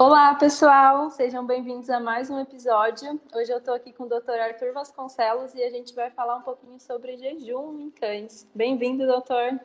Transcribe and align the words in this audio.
Olá, 0.00 0.34
pessoal! 0.34 1.10
Sejam 1.10 1.46
bem-vindos 1.46 1.90
a 1.90 2.00
mais 2.00 2.30
um 2.30 2.40
episódio. 2.40 3.20
Hoje 3.34 3.52
eu 3.52 3.58
estou 3.58 3.74
aqui 3.74 3.92
com 3.92 4.04
o 4.04 4.08
Dr. 4.08 4.30
Arthur 4.30 4.72
Vasconcelos 4.72 5.54
e 5.54 5.62
a 5.62 5.68
gente 5.68 5.94
vai 5.94 6.10
falar 6.10 6.36
um 6.36 6.40
pouquinho 6.40 6.80
sobre 6.80 7.18
jejum 7.18 7.78
em 7.78 7.90
cães. 7.90 8.48
Bem-vindo, 8.54 9.06
doutor! 9.06 9.60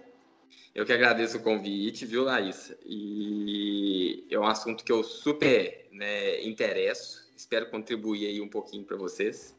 Eu 0.76 0.86
que 0.86 0.92
agradeço 0.92 1.38
o 1.38 1.42
convite, 1.42 2.06
viu, 2.06 2.26
Laís? 2.26 2.76
E 2.86 4.28
é 4.30 4.38
um 4.38 4.46
assunto 4.46 4.84
que 4.84 4.92
eu 4.92 5.06
super 5.06 5.88
né, 5.94 6.44
interesso. 6.44 7.32
Espero 7.34 7.72
contribuir 7.72 8.28
aí 8.28 8.42
um 8.42 8.50
pouquinho 8.50 8.84
para 8.84 8.98
vocês. 8.98 9.58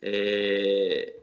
É... 0.00 1.14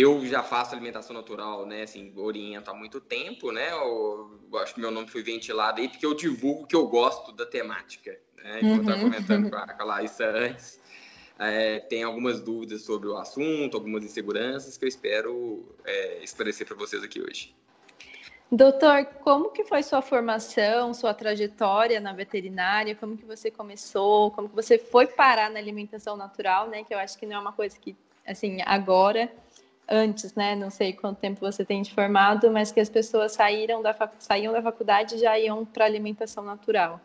Eu 0.00 0.24
já 0.24 0.42
faço 0.42 0.74
alimentação 0.74 1.14
natural, 1.14 1.66
né? 1.66 1.82
Assim, 1.82 2.12
oriento 2.16 2.70
há 2.70 2.74
muito 2.74 3.00
tempo, 3.00 3.52
né? 3.52 3.70
Eu, 3.72 4.40
eu 4.50 4.58
acho 4.58 4.74
que 4.74 4.80
meu 4.80 4.90
nome 4.90 5.08
foi 5.08 5.22
ventilado 5.22 5.80
aí 5.80 5.88
porque 5.88 6.06
eu 6.06 6.14
divulgo 6.14 6.66
que 6.66 6.74
eu 6.74 6.86
gosto 6.86 7.32
da 7.32 7.44
temática. 7.44 8.18
Né? 8.36 8.60
Uhum. 8.62 8.74
Eu 8.76 8.80
estava 8.80 9.00
comentando 9.00 9.50
com 9.50 9.56
a, 9.56 9.66
com 9.66 9.90
a 9.90 10.00
antes. 10.38 10.80
É, 11.38 11.80
tem 11.80 12.02
algumas 12.02 12.40
dúvidas 12.40 12.82
sobre 12.82 13.08
o 13.08 13.16
assunto, 13.16 13.76
algumas 13.76 14.02
inseguranças 14.02 14.78
que 14.78 14.84
eu 14.84 14.88
espero 14.88 15.74
é, 15.84 16.24
esclarecer 16.24 16.66
para 16.66 16.76
vocês 16.76 17.02
aqui 17.02 17.20
hoje. 17.20 17.54
Doutor, 18.52 19.04
como 19.22 19.50
que 19.50 19.64
foi 19.64 19.82
sua 19.82 20.02
formação, 20.02 20.92
sua 20.92 21.14
trajetória 21.14 22.00
na 22.00 22.12
veterinária? 22.12 22.96
Como 22.96 23.16
que 23.16 23.24
você 23.24 23.50
começou? 23.50 24.30
Como 24.32 24.48
que 24.48 24.56
você 24.56 24.76
foi 24.76 25.06
parar 25.06 25.50
na 25.50 25.58
alimentação 25.58 26.16
natural, 26.16 26.68
né? 26.68 26.84
Que 26.84 26.92
eu 26.92 26.98
acho 26.98 27.16
que 27.16 27.26
não 27.26 27.36
é 27.36 27.38
uma 27.38 27.52
coisa 27.52 27.78
que, 27.78 27.96
assim, 28.26 28.58
agora, 28.66 29.30
antes, 29.90 30.34
né? 30.34 30.54
Não 30.54 30.70
sei 30.70 30.92
quanto 30.92 31.18
tempo 31.18 31.40
você 31.40 31.64
tem 31.64 31.82
de 31.82 31.92
formado, 31.92 32.50
mas 32.50 32.70
que 32.70 32.80
as 32.80 32.88
pessoas 32.88 33.32
saíram 33.32 33.82
da, 33.82 33.94
saíam 34.18 34.52
da 34.52 34.62
faculdade 34.62 35.16
e 35.16 35.18
já 35.18 35.38
iam 35.38 35.64
para 35.64 35.84
alimentação 35.84 36.44
natural. 36.44 37.00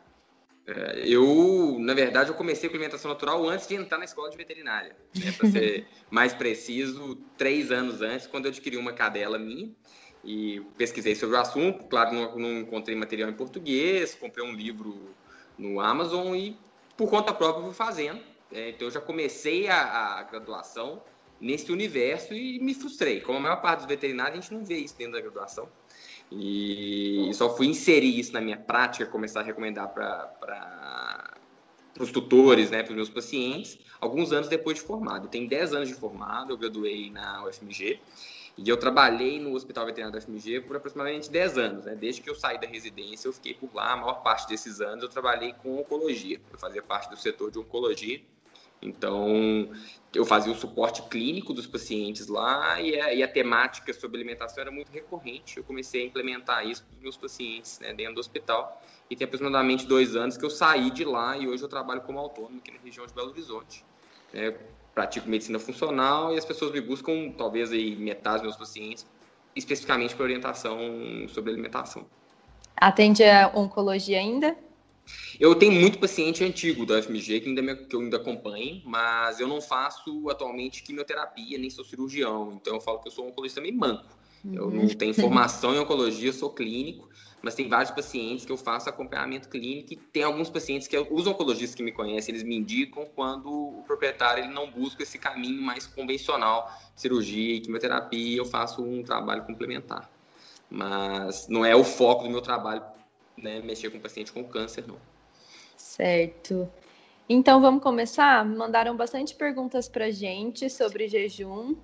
É, 0.68 1.04
eu, 1.06 1.78
na 1.80 1.94
verdade, 1.94 2.30
eu 2.30 2.36
comecei 2.36 2.70
com 2.70 2.76
alimentação 2.76 3.10
natural 3.10 3.48
antes 3.48 3.68
de 3.68 3.76
entrar 3.76 3.98
na 3.98 4.06
escola 4.06 4.30
de 4.30 4.38
veterinária. 4.38 4.96
Né? 5.16 5.32
Para 5.32 5.50
ser 5.50 5.88
mais 6.10 6.34
preciso, 6.34 7.16
três 7.38 7.72
anos 7.72 8.02
antes, 8.02 8.28
quando 8.28 8.46
eu 8.46 8.52
adquiri 8.52 8.78
uma 8.78 8.94
cadela 8.94 9.38
minha 9.38 9.72
e 10.24 10.62
pesquisei 10.78 11.16
sobre 11.16 11.36
o 11.36 11.40
assunto. 11.40 11.86
Claro, 11.86 12.14
não, 12.14 12.38
não 12.38 12.60
encontrei 12.60 12.96
material 12.96 13.30
em 13.30 13.34
português, 13.34 14.16
comprei 14.16 14.46
um 14.46 14.54
livro 14.54 15.14
no 15.58 15.80
Amazon 15.80 16.36
e, 16.36 16.58
por 16.98 17.10
conta 17.10 17.34
própria, 17.34 17.64
fui 17.64 17.74
fazendo. 17.74 18.20
É, 18.52 18.70
então, 18.70 18.88
eu 18.88 18.92
já 18.92 19.02
comecei 19.02 19.68
a, 19.68 20.18
a 20.20 20.24
graduação 20.24 21.02
nesse 21.46 21.72
universo 21.72 22.34
e 22.34 22.60
me 22.60 22.74
frustrei. 22.74 23.22
Como 23.22 23.38
a 23.38 23.42
maior 23.42 23.62
parte 23.62 23.82
dos 23.82 23.88
veterinários, 23.88 24.40
a 24.40 24.42
gente 24.42 24.54
não 24.54 24.66
vê 24.66 24.78
isso 24.78 24.98
dentro 24.98 25.14
da 25.14 25.22
graduação. 25.22 25.70
E 26.32 27.30
só 27.36 27.56
fui 27.56 27.68
inserir 27.68 28.20
isso 28.20 28.34
na 28.34 28.42
minha 28.42 28.58
prática, 28.58 29.06
começar 29.06 29.42
a 29.42 29.44
recomendar 29.44 29.90
para 29.90 31.38
os 32.00 32.12
tutores, 32.12 32.72
né, 32.72 32.82
para 32.82 32.90
os 32.90 32.96
meus 32.96 33.10
pacientes, 33.10 33.78
alguns 34.02 34.34
anos 34.34 34.50
depois 34.50 34.78
de 34.78 34.84
formado. 34.84 35.26
Eu 35.26 35.30
tenho 35.30 35.48
10 35.48 35.74
anos 35.74 35.88
de 35.88 35.94
formado, 35.94 36.52
eu 36.52 36.58
graduei 36.58 37.12
na 37.12 37.46
UFMG 37.46 38.00
e 38.58 38.68
eu 38.68 38.76
trabalhei 38.76 39.40
no 39.40 39.54
Hospital 39.54 39.86
Veterinário 39.86 40.20
da 40.20 40.26
UFMG 40.26 40.62
por 40.62 40.76
aproximadamente 40.78 41.30
10 41.30 41.58
anos. 41.60 41.86
Né? 41.86 41.96
Desde 41.96 42.22
que 42.22 42.30
eu 42.30 42.34
saí 42.34 42.60
da 42.60 42.66
residência, 42.66 43.28
eu 43.28 43.34
fiquei 43.34 43.54
por 43.54 43.70
lá. 43.72 43.94
A 43.94 43.98
maior 43.98 44.24
parte 44.24 44.48
desses 44.48 44.82
anos 44.82 45.04
eu 45.04 45.10
trabalhei 45.10 45.54
com 45.54 45.80
oncologia. 45.80 46.42
Eu 46.52 46.58
fazia 46.58 46.82
parte 46.82 47.08
do 47.08 47.18
setor 47.18 47.52
de 47.52 47.60
oncologia 47.60 48.20
então, 48.82 49.70
eu 50.14 50.26
fazia 50.26 50.52
o 50.52 50.56
suporte 50.56 51.02
clínico 51.04 51.54
dos 51.54 51.68
pacientes 51.68 52.28
lá 52.28 52.80
e 52.80 53.00
a, 53.00 53.14
e 53.14 53.24
a, 53.24 53.28
temática 53.28 53.94
sobre 53.94 54.18
alimentação 54.18 54.62
era 54.62 54.72
muito 54.72 54.92
recorrente. 54.92 55.58
Eu 55.58 55.64
comecei 55.64 56.04
a 56.04 56.06
implementar 56.06 56.66
isso 56.66 56.84
para 56.84 56.96
os 56.96 57.02
meus 57.02 57.18
pacientes 57.18 57.80
né, 57.80 57.94
dentro 57.94 58.16
do 58.16 58.20
hospital. 58.20 58.82
E 59.10 59.16
tem 59.16 59.26
aproximadamente 59.26 59.86
dois 59.86 60.16
anos 60.16 60.38
que 60.38 60.46
eu 60.46 60.50
saí 60.50 60.90
de 60.90 61.04
lá 61.04 61.38
e 61.38 61.48
hoje 61.48 61.64
eu 61.64 61.70
trabalho 61.70 62.02
como 62.02 62.20
autônomo 62.20 62.60
aqui 62.60 62.72
na 62.72 62.80
região 62.84 63.06
de 63.06 63.14
Belo 63.14 63.30
Horizonte. 63.30 63.84
É, 64.34 64.56
pratico 64.94 65.30
medicina 65.30 65.60
funcional 65.60 66.34
e 66.34 66.38
as 66.38 66.46
pessoas 66.46 66.72
me 66.72 66.82
buscam, 66.82 67.32
talvez 67.38 67.72
aí 67.72 67.96
metade 67.96 68.38
dos 68.38 68.44
meus 68.44 68.58
pacientes, 68.58 69.06
especificamente 69.56 70.16
para 70.16 70.24
orientação 70.24 70.78
sobre 71.28 71.52
alimentação. 71.52 72.06
Atende 72.76 73.24
a 73.24 73.52
oncologia 73.54 74.20
ainda? 74.20 74.56
Eu 75.40 75.56
tenho 75.56 75.72
muito 75.72 76.00
paciente 76.00 76.44
antigo 76.44 76.86
da 76.86 77.02
FMG 77.02 77.42
que, 77.42 77.50
ainda 77.50 77.62
me, 77.62 77.76
que 77.76 77.96
eu 77.96 78.02
ainda 78.02 78.18
acompanho, 78.18 78.82
mas 78.86 79.40
eu 79.40 79.48
não 79.48 79.62
faço 79.62 80.30
atualmente 80.30 80.84
quimioterapia, 80.84 81.58
nem 81.58 81.70
sou 81.70 81.86
cirurgião. 81.86 82.54
Então 82.60 82.76
eu 82.76 82.82
falo 82.82 83.00
que 83.00 83.08
eu 83.08 83.12
sou 83.12 83.26
um 83.26 83.30
oncologista 83.30 83.62
meio 83.62 83.76
manco. 83.76 84.06
Uhum. 84.44 84.54
Eu 84.54 84.72
não 84.72 84.88
tenho 84.88 85.14
formação 85.14 85.74
em 85.74 85.80
oncologia, 85.80 86.32
sou 86.32 86.52
clínico, 86.52 87.10
mas 87.42 87.56
tem 87.56 87.68
vários 87.68 87.92
pacientes 87.92 88.46
que 88.46 88.52
eu 88.52 88.58
faço 88.58 88.90
acompanhamento 88.90 89.50
clínico 89.50 89.94
e 89.94 89.96
tem 89.96 90.24
alguns 90.24 90.50
pacientes 90.50 90.88
que 90.88 90.98
os 90.98 91.28
oncologistas 91.28 91.76
que 91.76 91.84
me 91.84 91.92
conhecem, 91.92 92.34
eles 92.34 92.44
me 92.44 92.56
indicam 92.56 93.06
quando 93.16 93.50
o 93.50 93.84
proprietário 93.86 94.44
ele 94.44 94.54
não 94.54 94.70
busca 94.70 95.04
esse 95.04 95.18
caminho 95.18 95.62
mais 95.62 95.88
convencional, 95.88 96.72
cirurgia 96.96 97.56
e 97.56 97.60
quimioterapia, 97.60 98.38
eu 98.38 98.46
faço 98.46 98.84
um 98.84 99.04
trabalho 99.04 99.44
complementar. 99.44 100.10
Mas 100.70 101.48
não 101.48 101.64
é 101.66 101.76
o 101.76 101.84
foco 101.84 102.24
do 102.24 102.30
meu 102.30 102.42
trabalho 102.42 102.82
né, 103.38 103.62
mexer 103.62 103.90
com 103.90 104.00
paciente 104.00 104.32
com 104.32 104.44
câncer, 104.44 104.86
não. 104.88 104.98
Certo. 105.78 106.70
Então 107.28 107.60
vamos 107.60 107.82
começar? 107.82 108.46
Mandaram 108.46 108.96
bastante 108.96 109.34
perguntas 109.36 109.88
para 109.90 110.12
gente 110.12 110.70
sobre 110.70 111.08
jejum. 111.08 111.76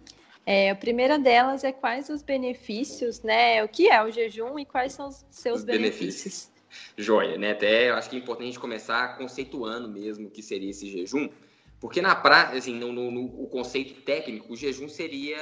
É, 0.46 0.70
a 0.70 0.76
primeira 0.76 1.20
delas 1.20 1.64
é 1.64 1.72
quais 1.72 2.10
os 2.10 2.22
benefícios, 2.22 3.22
né? 3.22 3.64
O 3.64 3.68
que 3.68 3.90
é 3.90 4.04
o 4.04 4.12
jejum 4.12 4.58
e 4.58 4.66
quais 4.66 4.94
são 4.94 5.08
os 5.08 5.26
seus 5.30 5.60
os 5.60 5.66
benefícios? 5.66 6.00
benefícios? 6.00 6.52
Joia, 6.98 7.38
né? 7.38 7.52
Até 7.52 7.90
eu 7.90 7.96
acho 7.96 8.10
que 8.10 8.16
é 8.16 8.20
importante 8.20 8.44
a 8.44 8.52
gente 8.52 8.60
começar 8.60 9.18
conceituando 9.18 9.90
mesmo 9.90 10.28
o 10.28 10.32
que 10.32 10.42
seria 10.42 10.70
esse 10.70 10.90
jejum, 10.90 11.30
porque 11.80 12.02
na 12.02 12.16
prática, 12.16 12.58
assim, 12.58 12.76
no, 12.76 12.92
no, 12.92 13.12
no, 13.12 13.26
o 13.44 13.48
conceito 13.48 14.02
técnico, 14.02 14.54
o 14.54 14.56
jejum 14.56 14.88
seria 14.88 15.38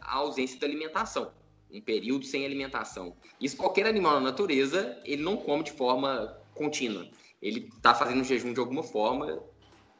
a 0.00 0.16
ausência 0.16 0.58
da 0.58 0.66
alimentação 0.66 1.32
um 1.74 1.80
período 1.80 2.24
sem 2.24 2.44
alimentação. 2.44 3.16
Isso 3.40 3.56
qualquer 3.56 3.86
animal 3.86 4.14
na 4.14 4.20
natureza, 4.20 5.00
ele 5.04 5.22
não 5.22 5.36
come 5.36 5.64
de 5.64 5.72
forma 5.72 6.38
contínua. 6.54 7.08
Ele 7.42 7.68
está 7.74 7.94
fazendo 7.94 8.24
jejum 8.24 8.52
de 8.52 8.60
alguma 8.60 8.82
forma 8.82 9.42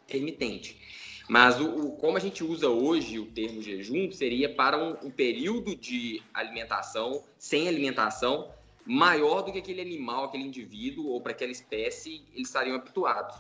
intermitente. 0.07 0.81
Mas 1.29 1.61
o, 1.61 1.87
o, 1.87 1.93
como 1.97 2.17
a 2.17 2.21
gente 2.21 2.45
usa 2.45 2.69
hoje 2.69 3.19
o 3.19 3.27
termo 3.27 3.63
jejum 3.63 4.11
seria 4.13 4.55
para 4.55 4.77
um, 4.77 5.07
um 5.07 5.11
período 5.11 5.75
de 5.75 6.23
alimentação 6.33 7.25
sem 7.39 7.67
alimentação 7.67 8.53
maior 8.87 9.43
do 9.43 9.51
que 9.51 9.59
aquele 9.59 9.81
animal, 9.81 10.25
aquele 10.25 10.45
indivíduo 10.45 11.09
ou 11.09 11.21
para 11.21 11.33
aquela 11.33 11.51
espécie 11.51 12.23
eles 12.35 12.49
estariam 12.49 12.77
habituados, 12.77 13.37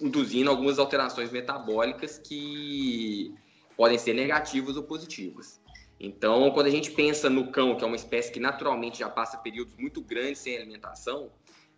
induzindo 0.00 0.50
algumas 0.50 0.78
alterações 0.78 1.30
metabólicas 1.30 2.18
que 2.18 3.32
podem 3.76 3.98
ser 3.98 4.14
negativas 4.14 4.76
ou 4.76 4.82
positivas. 4.82 5.60
Então, 5.98 6.50
quando 6.50 6.66
a 6.66 6.70
gente 6.70 6.90
pensa 6.90 7.30
no 7.30 7.50
cão, 7.50 7.74
que 7.74 7.82
é 7.82 7.86
uma 7.86 7.96
espécie 7.96 8.30
que 8.30 8.38
naturalmente 8.38 8.98
já 8.98 9.08
passa 9.08 9.38
períodos 9.38 9.74
muito 9.78 10.00
grandes 10.02 10.38
sem 10.38 10.56
alimentação, 10.56 11.30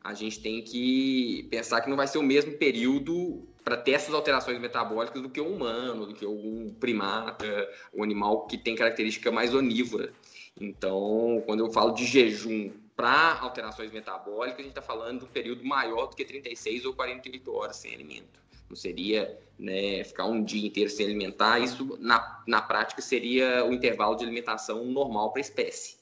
a 0.02 0.12
gente 0.14 0.40
tem 0.40 0.62
que 0.62 1.46
pensar 1.50 1.80
que 1.80 1.88
não 1.88 1.96
vai 1.96 2.06
ser 2.06 2.18
o 2.18 2.22
mesmo 2.22 2.52
período 2.52 3.46
para 3.62 3.76
ter 3.76 3.92
essas 3.92 4.14
alterações 4.14 4.58
metabólicas 4.58 5.20
do 5.20 5.28
que 5.28 5.40
o 5.40 5.46
humano, 5.46 6.06
do 6.06 6.14
que 6.14 6.24
algum 6.24 6.70
primata, 6.74 7.46
um 7.94 8.02
animal 8.02 8.46
que 8.46 8.56
tem 8.56 8.74
característica 8.74 9.30
mais 9.30 9.54
onívora. 9.54 10.12
Então, 10.60 11.42
quando 11.46 11.60
eu 11.60 11.70
falo 11.70 11.92
de 11.92 12.04
jejum 12.04 12.72
para 12.96 13.38
alterações 13.38 13.92
metabólicas, 13.92 14.58
a 14.58 14.62
gente 14.62 14.70
está 14.70 14.82
falando 14.82 15.20
de 15.20 15.24
um 15.26 15.28
período 15.28 15.64
maior 15.64 16.06
do 16.06 16.16
que 16.16 16.24
36 16.24 16.84
ou 16.84 16.94
48 16.94 17.52
horas 17.52 17.76
sem 17.76 17.94
alimento 17.94 18.47
não 18.68 18.76
seria 18.76 19.38
né, 19.58 20.04
ficar 20.04 20.26
um 20.26 20.42
dia 20.42 20.66
inteiro 20.66 20.90
sem 20.90 21.06
alimentar. 21.06 21.58
Isso, 21.58 21.96
na, 22.00 22.42
na 22.46 22.62
prática, 22.62 23.02
seria 23.02 23.64
o 23.64 23.72
intervalo 23.72 24.16
de 24.16 24.24
alimentação 24.24 24.84
normal 24.84 25.30
para 25.32 25.40
a 25.40 25.42
espécie. 25.42 25.96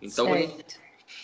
Então, 0.00 0.28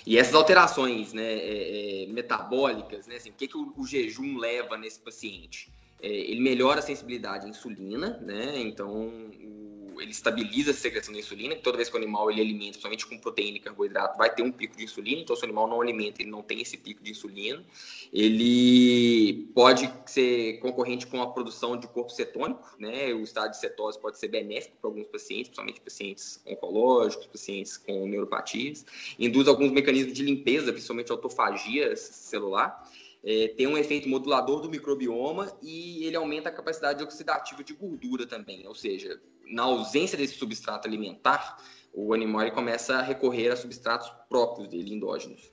e 0.06 0.18
essas 0.18 0.34
alterações 0.34 1.12
né, 1.12 1.22
é, 1.22 2.04
é, 2.04 2.06
metabólicas, 2.06 3.06
né, 3.06 3.16
assim, 3.16 3.30
o 3.30 3.34
que, 3.34 3.48
que 3.48 3.56
o, 3.56 3.72
o, 3.76 3.86
jejum 3.86 4.36
leva 4.36 4.76
nesse 4.76 5.00
paciente? 5.00 5.72
É, 6.02 6.08
ele 6.08 6.40
melhora 6.40 6.80
a 6.80 6.82
sensibilidade 6.82 7.46
à 7.46 7.48
insulina, 7.48 8.18
né? 8.18 8.58
Então, 8.58 9.30
ele 10.00 10.10
estabiliza 10.10 10.70
a 10.70 10.74
secreção 10.74 11.12
da 11.12 11.20
insulina, 11.20 11.54
que 11.54 11.62
toda 11.62 11.76
vez 11.76 11.88
que 11.88 11.94
o 11.94 11.98
animal 11.98 12.30
ele 12.30 12.40
alimenta, 12.40 12.72
principalmente 12.72 13.06
com 13.06 13.18
proteína 13.18 13.56
e 13.56 13.60
carboidrato, 13.60 14.18
vai 14.18 14.34
ter 14.34 14.42
um 14.42 14.52
pico 14.52 14.76
de 14.76 14.84
insulina, 14.84 15.20
então 15.20 15.34
se 15.34 15.42
o 15.42 15.44
animal 15.44 15.66
não 15.66 15.80
alimenta, 15.80 16.22
ele 16.22 16.30
não 16.30 16.42
tem 16.42 16.60
esse 16.60 16.76
pico 16.76 17.02
de 17.02 17.10
insulina. 17.10 17.64
Ele 18.12 19.48
pode 19.54 19.92
ser 20.06 20.58
concorrente 20.60 21.06
com 21.06 21.20
a 21.22 21.30
produção 21.30 21.76
de 21.76 21.86
corpo 21.88 22.10
cetônico, 22.10 22.74
né? 22.78 23.12
O 23.12 23.22
estado 23.22 23.50
de 23.50 23.58
cetose 23.58 23.98
pode 23.98 24.18
ser 24.18 24.28
benéfico 24.28 24.76
para 24.80 24.90
alguns 24.90 25.06
pacientes, 25.06 25.48
principalmente 25.48 25.80
pacientes 25.80 26.40
oncológicos, 26.46 27.26
pacientes 27.26 27.76
com 27.76 28.06
neuropatias. 28.06 28.84
Induz 29.18 29.48
alguns 29.48 29.72
mecanismos 29.72 30.14
de 30.14 30.22
limpeza, 30.22 30.72
principalmente 30.72 31.10
autofagia 31.10 31.96
celular. 31.96 32.88
É, 33.26 33.48
tem 33.48 33.66
um 33.66 33.78
efeito 33.78 34.06
modulador 34.06 34.60
do 34.60 34.68
microbioma 34.68 35.50
e 35.62 36.04
ele 36.04 36.14
aumenta 36.14 36.50
a 36.50 36.52
capacidade 36.52 37.02
oxidativa 37.02 37.64
de 37.64 37.72
gordura 37.72 38.26
também, 38.26 38.66
ou 38.68 38.74
seja, 38.74 39.18
na 39.50 39.62
ausência 39.62 40.16
desse 40.16 40.34
substrato 40.34 40.88
alimentar, 40.88 41.58
o 41.92 42.12
animal 42.12 42.50
começa 42.50 42.96
a 42.96 43.02
recorrer 43.02 43.50
a 43.50 43.56
substratos 43.56 44.10
próprios 44.28 44.68
dele, 44.68 44.94
endógenos. 44.94 45.52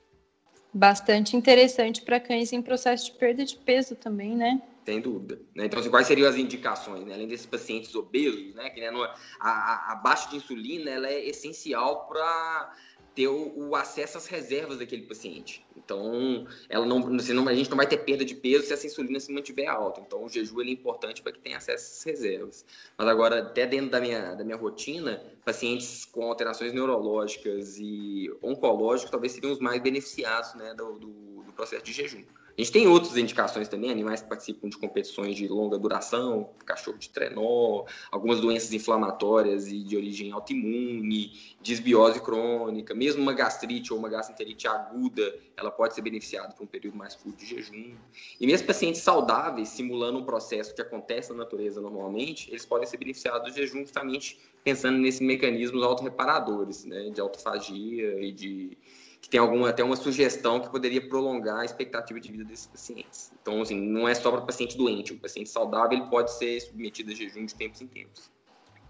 Bastante 0.74 1.36
interessante 1.36 2.02
para 2.02 2.18
cães 2.18 2.52
em 2.52 2.62
processo 2.62 3.06
de 3.06 3.18
perda 3.18 3.44
de 3.44 3.56
peso 3.56 3.94
também, 3.94 4.34
né? 4.34 4.60
Sem 4.84 5.00
dúvida. 5.00 5.40
Né? 5.54 5.66
Então, 5.66 5.78
assim, 5.78 5.90
quais 5.90 6.06
seriam 6.06 6.28
as 6.28 6.36
indicações? 6.36 7.04
Né? 7.04 7.14
Além 7.14 7.28
desses 7.28 7.46
pacientes 7.46 7.94
obesos, 7.94 8.54
né? 8.54 8.70
Que 8.70 8.80
né, 8.80 8.90
no, 8.90 9.02
a, 9.02 9.12
a, 9.40 9.92
a 9.92 9.94
baixa 9.96 10.30
de 10.30 10.36
insulina 10.36 10.90
ela 10.90 11.08
é 11.08 11.28
essencial 11.28 12.06
para 12.08 12.74
ter 13.14 13.28
o, 13.28 13.68
o, 13.68 13.76
acesso 13.76 14.16
às 14.16 14.26
reservas 14.26 14.78
daquele 14.78 15.02
paciente. 15.02 15.64
Então, 15.76 16.46
ela 16.68 16.86
não, 16.86 16.98
a 16.98 17.54
gente 17.54 17.68
não 17.68 17.76
vai 17.76 17.86
ter 17.86 17.98
perda 17.98 18.24
de 18.24 18.34
peso 18.34 18.66
se 18.66 18.72
essa 18.72 18.86
insulina 18.86 19.20
se 19.20 19.32
mantiver 19.32 19.68
alta. 19.68 20.00
Então, 20.00 20.24
o 20.24 20.28
jejum 20.28 20.60
é 20.60 20.70
importante 20.70 21.22
para 21.22 21.32
que 21.32 21.38
tenha 21.38 21.58
acesso 21.58 21.98
às 21.98 22.04
reservas. 22.04 22.64
Mas 22.96 23.08
agora, 23.08 23.40
até 23.40 23.66
dentro 23.66 23.90
da 23.90 24.00
minha, 24.00 24.34
da 24.34 24.44
minha 24.44 24.56
rotina, 24.56 25.22
pacientes 25.44 26.04
com 26.06 26.24
alterações 26.24 26.72
neurológicas 26.72 27.78
e 27.78 28.32
oncológicas 28.42 29.10
talvez 29.10 29.32
seriam 29.32 29.52
os 29.52 29.60
mais 29.60 29.82
beneficiados 29.82 30.54
né, 30.54 30.74
do, 30.74 30.98
do, 30.98 31.42
do 31.42 31.52
processo 31.52 31.84
de 31.84 31.92
jejum. 31.92 32.24
A 32.56 32.60
gente 32.60 32.72
tem 32.72 32.86
outras 32.86 33.16
indicações 33.16 33.66
também, 33.66 33.90
animais 33.90 34.20
que 34.20 34.28
participam 34.28 34.68
de 34.68 34.76
competições 34.76 35.36
de 35.36 35.48
longa 35.48 35.78
duração, 35.78 36.50
cachorro 36.66 36.98
de 36.98 37.08
trenó, 37.08 37.84
algumas 38.10 38.40
doenças 38.40 38.72
inflamatórias 38.72 39.68
e 39.68 39.82
de 39.82 39.96
origem 39.96 40.32
autoimune, 40.32 41.32
disbiose 41.62 42.20
crônica, 42.20 42.94
mesmo 42.94 43.22
uma 43.22 43.32
gastrite 43.32 43.92
ou 43.92 43.98
uma 43.98 44.08
gastroenterite 44.08 44.68
aguda, 44.68 45.34
ela 45.56 45.70
pode 45.70 45.94
ser 45.94 46.02
beneficiada 46.02 46.52
por 46.54 46.64
um 46.64 46.66
período 46.66 46.96
mais 46.96 47.14
curto 47.14 47.38
de 47.38 47.46
jejum. 47.46 47.94
E 48.38 48.46
mesmo 48.46 48.66
pacientes 48.66 49.00
saudáveis, 49.00 49.70
simulando 49.70 50.18
um 50.18 50.24
processo 50.24 50.74
que 50.74 50.82
acontece 50.82 51.30
na 51.30 51.38
natureza 51.38 51.80
normalmente, 51.80 52.50
eles 52.50 52.66
podem 52.66 52.86
ser 52.86 52.98
beneficiados 52.98 53.50
do 53.50 53.56
jejum 53.56 53.80
justamente 53.80 54.38
pensando 54.62 54.98
nesses 54.98 55.20
mecanismos 55.20 55.82
autorreparadores, 55.82 56.84
né, 56.84 57.10
de 57.10 57.20
autofagia 57.20 58.20
e 58.22 58.30
de 58.30 58.76
que 59.22 59.28
tem 59.28 59.38
alguma, 59.38 59.70
até 59.70 59.84
uma 59.84 59.94
sugestão 59.94 60.60
que 60.60 60.68
poderia 60.68 61.00
prolongar 61.08 61.60
a 61.60 61.64
expectativa 61.64 62.18
de 62.20 62.30
vida 62.30 62.44
desses 62.44 62.66
pacientes. 62.66 63.32
Então, 63.40 63.62
assim, 63.62 63.80
não 63.80 64.08
é 64.08 64.14
só 64.14 64.32
para 64.32 64.40
paciente 64.40 64.76
doente, 64.76 65.12
o 65.12 65.18
paciente 65.18 65.48
saudável 65.48 65.96
ele 65.96 66.10
pode 66.10 66.32
ser 66.32 66.60
submetido 66.60 67.12
a 67.12 67.14
jejum 67.14 67.46
de 67.46 67.54
tempos 67.54 67.80
em 67.80 67.86
tempos. 67.86 68.30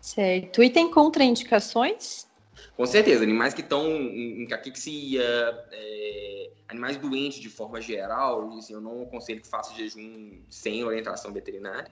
Certo. 0.01 0.63
E 0.63 0.71
tem 0.71 0.91
contraindicações? 0.91 2.27
Com 2.77 2.87
certeza, 2.87 3.23
animais 3.23 3.53
que 3.53 3.61
estão 3.61 3.87
em, 3.87 4.47
caquexia, 4.47 5.23
é, 5.71 6.51
animais 6.69 6.97
doentes 6.97 7.39
de 7.39 7.49
forma 7.49 7.81
geral, 7.81 8.51
assim, 8.57 8.73
eu 8.73 8.81
não 8.81 9.03
aconselho 9.03 9.41
que 9.41 9.47
faça 9.47 9.75
jejum 9.75 10.41
sem 10.49 10.83
orientação 10.83 11.33
veterinária. 11.33 11.91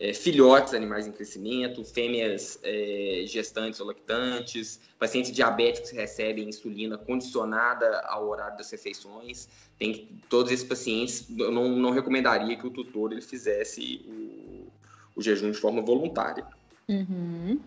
É, 0.00 0.12
filhotes, 0.12 0.74
animais 0.74 1.06
em 1.06 1.12
crescimento, 1.12 1.84
fêmeas 1.84 2.58
é, 2.62 3.24
gestantes 3.26 3.78
ou 3.80 3.86
lactantes, 3.86 4.80
pacientes 4.98 5.30
diabéticos 5.30 5.90
que 5.90 5.96
recebem 5.96 6.48
insulina 6.48 6.96
condicionada 6.96 8.00
ao 8.06 8.28
horário 8.28 8.56
das 8.56 8.70
refeições. 8.70 9.48
Tem 9.78 10.08
todos 10.28 10.50
esses 10.50 10.64
pacientes, 10.64 11.26
eu 11.38 11.52
não, 11.52 11.68
não 11.68 11.90
recomendaria 11.90 12.56
que 12.56 12.66
o 12.66 12.70
tutor 12.70 13.12
ele 13.12 13.20
fizesse 13.20 14.00
o, 14.06 14.72
o 15.16 15.22
jejum 15.22 15.50
de 15.50 15.58
forma 15.58 15.82
voluntária. 15.82 16.46
Uhum. 16.88 17.60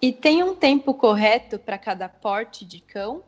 E 0.00 0.12
tem 0.12 0.42
um 0.42 0.54
tempo 0.54 0.94
correto 0.94 1.58
para 1.58 1.78
cada 1.78 2.08
porte 2.08 2.64
de 2.64 2.80
cão? 2.80 3.22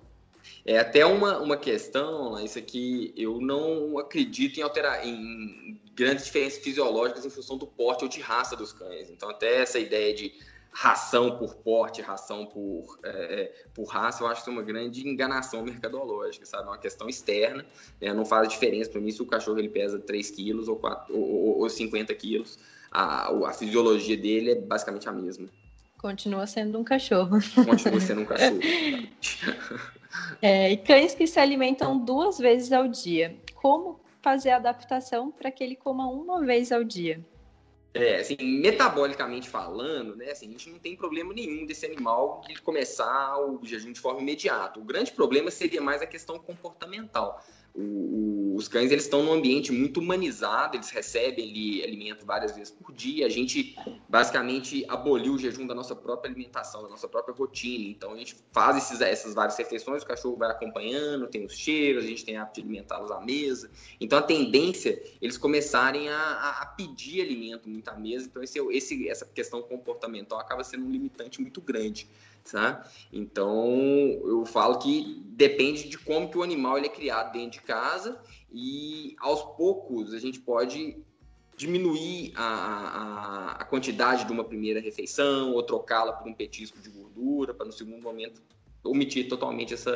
É 0.64 0.78
até 0.78 1.04
uma, 1.04 1.38
uma 1.38 1.56
questão, 1.56 2.38
isso 2.44 2.58
aqui, 2.58 3.12
eu 3.16 3.40
não 3.40 3.98
acredito 3.98 4.58
em 4.58 4.62
alterar 4.62 5.06
em 5.06 5.80
grandes 5.94 6.24
diferenças 6.24 6.62
fisiológicas 6.62 7.24
em 7.24 7.30
função 7.30 7.56
do 7.56 7.66
porte 7.66 8.04
ou 8.04 8.08
de 8.10 8.20
raça 8.20 8.56
dos 8.56 8.72
cães. 8.72 9.10
Então, 9.10 9.30
até 9.30 9.62
essa 9.62 9.78
ideia 9.78 10.14
de 10.14 10.32
ração 10.72 11.38
por 11.38 11.54
porte, 11.54 12.02
ração 12.02 12.44
por, 12.44 12.98
é, 13.02 13.08
é 13.08 13.52
por 13.72 13.84
raça, 13.84 14.22
eu 14.22 14.26
acho 14.26 14.44
que 14.44 14.50
é 14.50 14.52
uma 14.52 14.62
grande 14.62 15.08
enganação 15.08 15.62
mercadológica, 15.62 16.44
sabe? 16.44 16.64
É 16.64 16.66
uma 16.66 16.78
questão 16.78 17.08
externa, 17.08 17.64
né? 17.98 18.12
não 18.12 18.26
faz 18.26 18.46
diferença 18.48 18.90
para 18.90 19.00
mim 19.00 19.10
se 19.10 19.22
o 19.22 19.26
cachorro 19.26 19.58
ele 19.58 19.70
pesa 19.70 19.98
3 19.98 20.30
quilos 20.32 20.68
ou, 20.68 20.76
4, 20.76 21.16
ou, 21.16 21.60
ou 21.60 21.70
50 21.70 22.14
quilos, 22.14 22.58
a, 22.90 23.30
a 23.48 23.52
fisiologia 23.54 24.18
dele 24.18 24.50
é 24.50 24.54
basicamente 24.54 25.08
a 25.08 25.12
mesma. 25.12 25.48
Continua 26.06 26.46
sendo 26.46 26.78
um 26.78 26.84
cachorro. 26.84 27.38
Continua 27.64 28.00
sendo 28.00 28.20
um 28.20 28.24
cachorro. 28.24 28.60
é, 30.40 30.70
e 30.70 30.76
cães 30.76 31.16
que 31.16 31.26
se 31.26 31.40
alimentam 31.40 31.98
duas 31.98 32.38
vezes 32.38 32.70
ao 32.70 32.86
dia. 32.86 33.36
Como 33.56 33.98
fazer 34.22 34.50
a 34.50 34.56
adaptação 34.56 35.32
para 35.32 35.50
que 35.50 35.64
ele 35.64 35.74
coma 35.74 36.06
uma 36.08 36.46
vez 36.46 36.70
ao 36.70 36.84
dia? 36.84 37.20
É, 37.92 38.20
assim, 38.20 38.36
metabolicamente 38.40 39.48
falando, 39.48 40.14
né, 40.14 40.30
assim, 40.30 40.46
a 40.46 40.50
gente 40.52 40.70
não 40.70 40.78
tem 40.78 40.94
problema 40.94 41.34
nenhum 41.34 41.66
desse 41.66 41.84
animal 41.84 42.40
que 42.42 42.54
começar 42.62 43.40
o 43.40 43.58
jejum 43.64 43.90
de 43.90 43.98
forma 43.98 44.20
imediata. 44.20 44.78
O 44.78 44.84
grande 44.84 45.10
problema 45.10 45.50
seria 45.50 45.80
mais 45.80 46.00
a 46.02 46.06
questão 46.06 46.38
comportamental. 46.38 47.44
O, 47.76 47.82
o, 47.82 48.56
os 48.56 48.68
cães 48.68 48.90
eles 48.90 49.04
estão 49.04 49.22
num 49.22 49.32
ambiente 49.32 49.70
muito 49.70 50.00
humanizado, 50.00 50.76
eles 50.76 50.88
recebem 50.90 51.48
ali 51.48 51.84
alimento 51.84 52.24
várias 52.24 52.52
vezes 52.52 52.70
por 52.70 52.92
dia. 52.92 53.26
A 53.26 53.28
gente 53.28 53.76
basicamente 54.08 54.84
aboliu 54.88 55.34
o 55.34 55.38
jejum 55.38 55.66
da 55.66 55.74
nossa 55.74 55.94
própria 55.94 56.30
alimentação, 56.30 56.82
da 56.82 56.88
nossa 56.88 57.06
própria 57.06 57.34
rotina. 57.34 57.84
Então 57.84 58.12
a 58.12 58.16
gente 58.16 58.36
faz 58.52 58.78
esses, 58.78 59.00
essas 59.00 59.34
várias 59.34 59.56
refeições, 59.58 60.02
o 60.02 60.06
cachorro 60.06 60.36
vai 60.36 60.50
acompanhando, 60.50 61.26
tem 61.26 61.44
os 61.44 61.54
cheiros, 61.54 62.04
a 62.04 62.08
gente 62.08 62.24
tem 62.24 62.38
a 62.38 62.44
de 62.44 62.60
alimentá-los 62.62 63.10
à 63.10 63.20
mesa. 63.20 63.70
Então 64.00 64.18
a 64.18 64.22
tendência 64.22 65.02
eles 65.20 65.36
começarem 65.36 66.08
a, 66.08 66.60
a 66.62 66.66
pedir 66.66 67.20
alimento 67.20 67.68
muito 67.68 67.88
à 67.88 67.94
mesa. 67.94 68.26
Então 68.26 68.42
esse, 68.42 68.58
esse, 68.70 69.08
essa 69.08 69.26
questão 69.26 69.60
comportamental 69.62 70.38
acaba 70.38 70.64
sendo 70.64 70.86
um 70.86 70.90
limitante 70.90 71.40
muito 71.40 71.60
grande. 71.60 72.08
Então, 73.12 73.66
eu 74.24 74.44
falo 74.46 74.78
que 74.78 75.22
depende 75.26 75.88
de 75.88 75.98
como 75.98 76.30
que 76.30 76.38
o 76.38 76.42
animal 76.42 76.78
ele 76.78 76.86
é 76.86 76.90
criado 76.90 77.32
dentro 77.32 77.60
de 77.60 77.66
casa 77.66 78.20
e 78.52 79.14
aos 79.18 79.42
poucos 79.56 80.14
a 80.14 80.18
gente 80.18 80.40
pode 80.40 80.96
diminuir 81.56 82.32
a, 82.34 82.44
a, 82.44 83.50
a 83.52 83.64
quantidade 83.64 84.24
de 84.24 84.32
uma 84.32 84.44
primeira 84.44 84.78
refeição 84.78 85.52
ou 85.52 85.62
trocá-la 85.62 86.12
por 86.12 86.28
um 86.28 86.34
petisco 86.34 86.78
de 86.78 86.90
gordura 86.90 87.54
para 87.54 87.66
no 87.66 87.72
segundo 87.72 88.02
momento 88.02 88.42
omitir 88.84 89.28
totalmente 89.28 89.74
essa, 89.74 89.92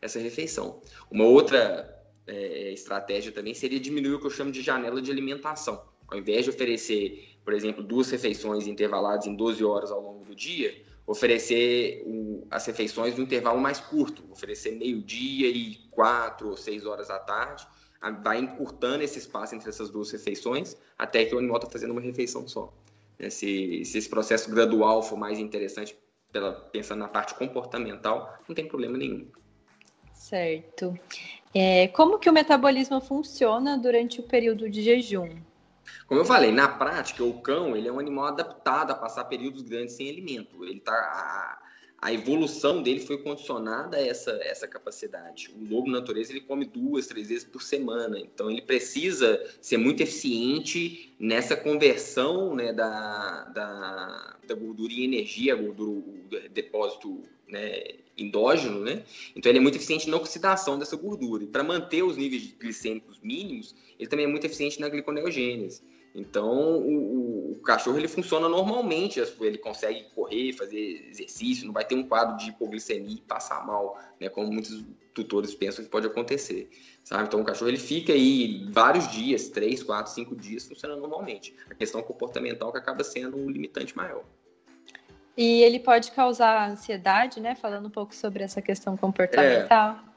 essa 0.00 0.18
refeição. 0.18 0.80
Uma 1.10 1.24
outra 1.24 2.02
é, 2.26 2.72
estratégia 2.72 3.30
também 3.30 3.54
seria 3.54 3.78
diminuir 3.78 4.14
o 4.14 4.20
que 4.20 4.26
eu 4.26 4.30
chamo 4.30 4.50
de 4.50 4.62
janela 4.62 5.00
de 5.00 5.10
alimentação. 5.10 5.84
Ao 6.08 6.18
invés 6.18 6.44
de 6.44 6.50
oferecer, 6.50 7.36
por 7.44 7.52
exemplo, 7.52 7.84
duas 7.84 8.10
refeições 8.10 8.66
intervaladas 8.66 9.26
em 9.26 9.34
12 9.34 9.62
horas 9.64 9.90
ao 9.90 10.00
longo 10.00 10.24
do 10.24 10.34
dia, 10.34 10.74
oferecer 11.10 12.04
o, 12.06 12.46
as 12.48 12.64
refeições 12.66 13.16
no 13.16 13.24
intervalo 13.24 13.60
mais 13.60 13.80
curto, 13.80 14.22
oferecer 14.30 14.70
meio-dia 14.70 15.48
e 15.48 15.74
quatro 15.90 16.50
ou 16.50 16.56
seis 16.56 16.86
horas 16.86 17.08
da 17.08 17.18
tarde, 17.18 17.66
vai 18.22 18.38
encurtando 18.38 19.02
esse 19.02 19.18
espaço 19.18 19.56
entre 19.56 19.68
essas 19.68 19.90
duas 19.90 20.08
refeições 20.12 20.76
até 20.96 21.24
que 21.24 21.34
o 21.34 21.38
animal 21.38 21.56
está 21.56 21.68
fazendo 21.68 21.90
uma 21.90 22.00
refeição 22.00 22.46
só. 22.46 22.72
Se, 23.28 23.84
se, 23.84 23.98
esse 23.98 24.08
processo 24.08 24.48
gradual 24.50 25.02
for 25.02 25.18
mais 25.18 25.40
interessante, 25.40 25.98
pela, 26.30 26.52
pensando 26.52 27.00
na 27.00 27.08
parte 27.08 27.34
comportamental, 27.34 28.38
não 28.48 28.54
tem 28.54 28.68
problema 28.68 28.96
nenhum. 28.96 29.26
Certo. 30.14 30.96
É, 31.52 31.88
como 31.88 32.20
que 32.20 32.30
o 32.30 32.32
metabolismo 32.32 33.00
funciona 33.00 33.76
durante 33.76 34.20
o 34.20 34.22
período 34.22 34.70
de 34.70 34.80
jejum? 34.80 35.28
Como 36.06 36.20
eu 36.20 36.24
falei, 36.24 36.52
na 36.52 36.68
prática, 36.68 37.22
o 37.22 37.40
cão 37.40 37.76
ele 37.76 37.88
é 37.88 37.92
um 37.92 37.98
animal 37.98 38.26
adaptado 38.26 38.90
a 38.90 38.94
passar 38.94 39.24
períodos 39.24 39.62
grandes 39.62 39.94
sem 39.94 40.08
alimento. 40.08 40.64
Ele 40.64 40.80
tá 40.80 41.60
a, 42.00 42.12
evolução 42.12 42.82
dele 42.82 43.00
foi 43.00 43.18
condicionada 43.18 43.96
a 43.96 44.06
essa, 44.06 44.32
essa 44.42 44.66
capacidade. 44.66 45.50
O 45.54 45.72
lobo 45.72 45.90
natureza 45.90 46.32
ele 46.32 46.40
come 46.40 46.64
duas, 46.64 47.06
três 47.06 47.28
vezes 47.28 47.44
por 47.44 47.62
semana, 47.62 48.18
então 48.18 48.50
ele 48.50 48.62
precisa 48.62 49.44
ser 49.60 49.76
muito 49.76 50.02
eficiente 50.02 51.14
nessa 51.18 51.56
conversão 51.56 52.54
né, 52.54 52.72
da, 52.72 53.44
da, 53.44 54.36
da 54.46 54.54
gordura 54.54 54.92
em 54.92 55.04
energia, 55.04 55.54
gordura, 55.54 56.00
o 56.00 56.48
depósito 56.50 57.22
né, 57.48 57.82
endógeno, 58.16 58.80
né? 58.80 59.02
Então 59.34 59.50
ele 59.50 59.58
é 59.58 59.62
muito 59.62 59.76
eficiente 59.76 60.08
na 60.08 60.16
oxidação 60.16 60.78
dessa 60.78 60.96
gordura. 60.96 61.44
E 61.44 61.46
para 61.46 61.64
manter 61.64 62.02
os 62.02 62.16
níveis 62.16 62.54
glicêmicos 62.58 63.18
mínimos, 63.22 63.74
ele 63.98 64.08
também 64.08 64.26
é 64.26 64.28
muito 64.28 64.44
eficiente 64.44 64.80
na 64.80 64.88
gliconeogênese. 64.88 65.82
Então, 66.14 66.78
o, 66.78 67.52
o, 67.52 67.60
cachorro 67.60 67.96
ele 67.96 68.08
funciona 68.08 68.48
normalmente, 68.48 69.20
ele 69.40 69.58
consegue 69.58 70.04
correr, 70.14 70.52
fazer 70.52 71.08
exercício, 71.08 71.66
não 71.66 71.72
vai 71.72 71.84
ter 71.84 71.94
um 71.94 72.02
quadro 72.02 72.36
de 72.36 72.50
hipoglicemia 72.50 73.14
e 73.16 73.20
passar 73.20 73.64
mal, 73.64 73.96
né, 74.18 74.28
como 74.28 74.52
muitos 74.52 74.84
tutores 75.14 75.54
pensam 75.54 75.84
que 75.84 75.90
pode 75.90 76.06
acontecer, 76.06 76.68
sabe? 77.04 77.24
Então, 77.24 77.40
o 77.40 77.44
cachorro 77.44 77.70
ele 77.70 77.78
fica 77.78 78.12
aí 78.12 78.66
vários 78.70 79.08
dias, 79.10 79.48
três, 79.48 79.82
quatro, 79.82 80.12
cinco 80.12 80.34
dias, 80.34 80.66
funcionando 80.66 81.00
normalmente. 81.00 81.54
A 81.70 81.74
questão 81.74 82.02
comportamental 82.02 82.72
que 82.72 82.78
acaba 82.78 83.04
sendo 83.04 83.36
um 83.36 83.48
limitante 83.48 83.96
maior. 83.96 84.24
E 85.36 85.62
ele 85.62 85.78
pode 85.78 86.12
causar 86.12 86.70
ansiedade, 86.70 87.40
né? 87.40 87.54
Falando 87.54 87.86
um 87.86 87.90
pouco 87.90 88.14
sobre 88.14 88.42
essa 88.42 88.60
questão 88.60 88.96
comportamental. 88.96 90.00
É. 90.06 90.09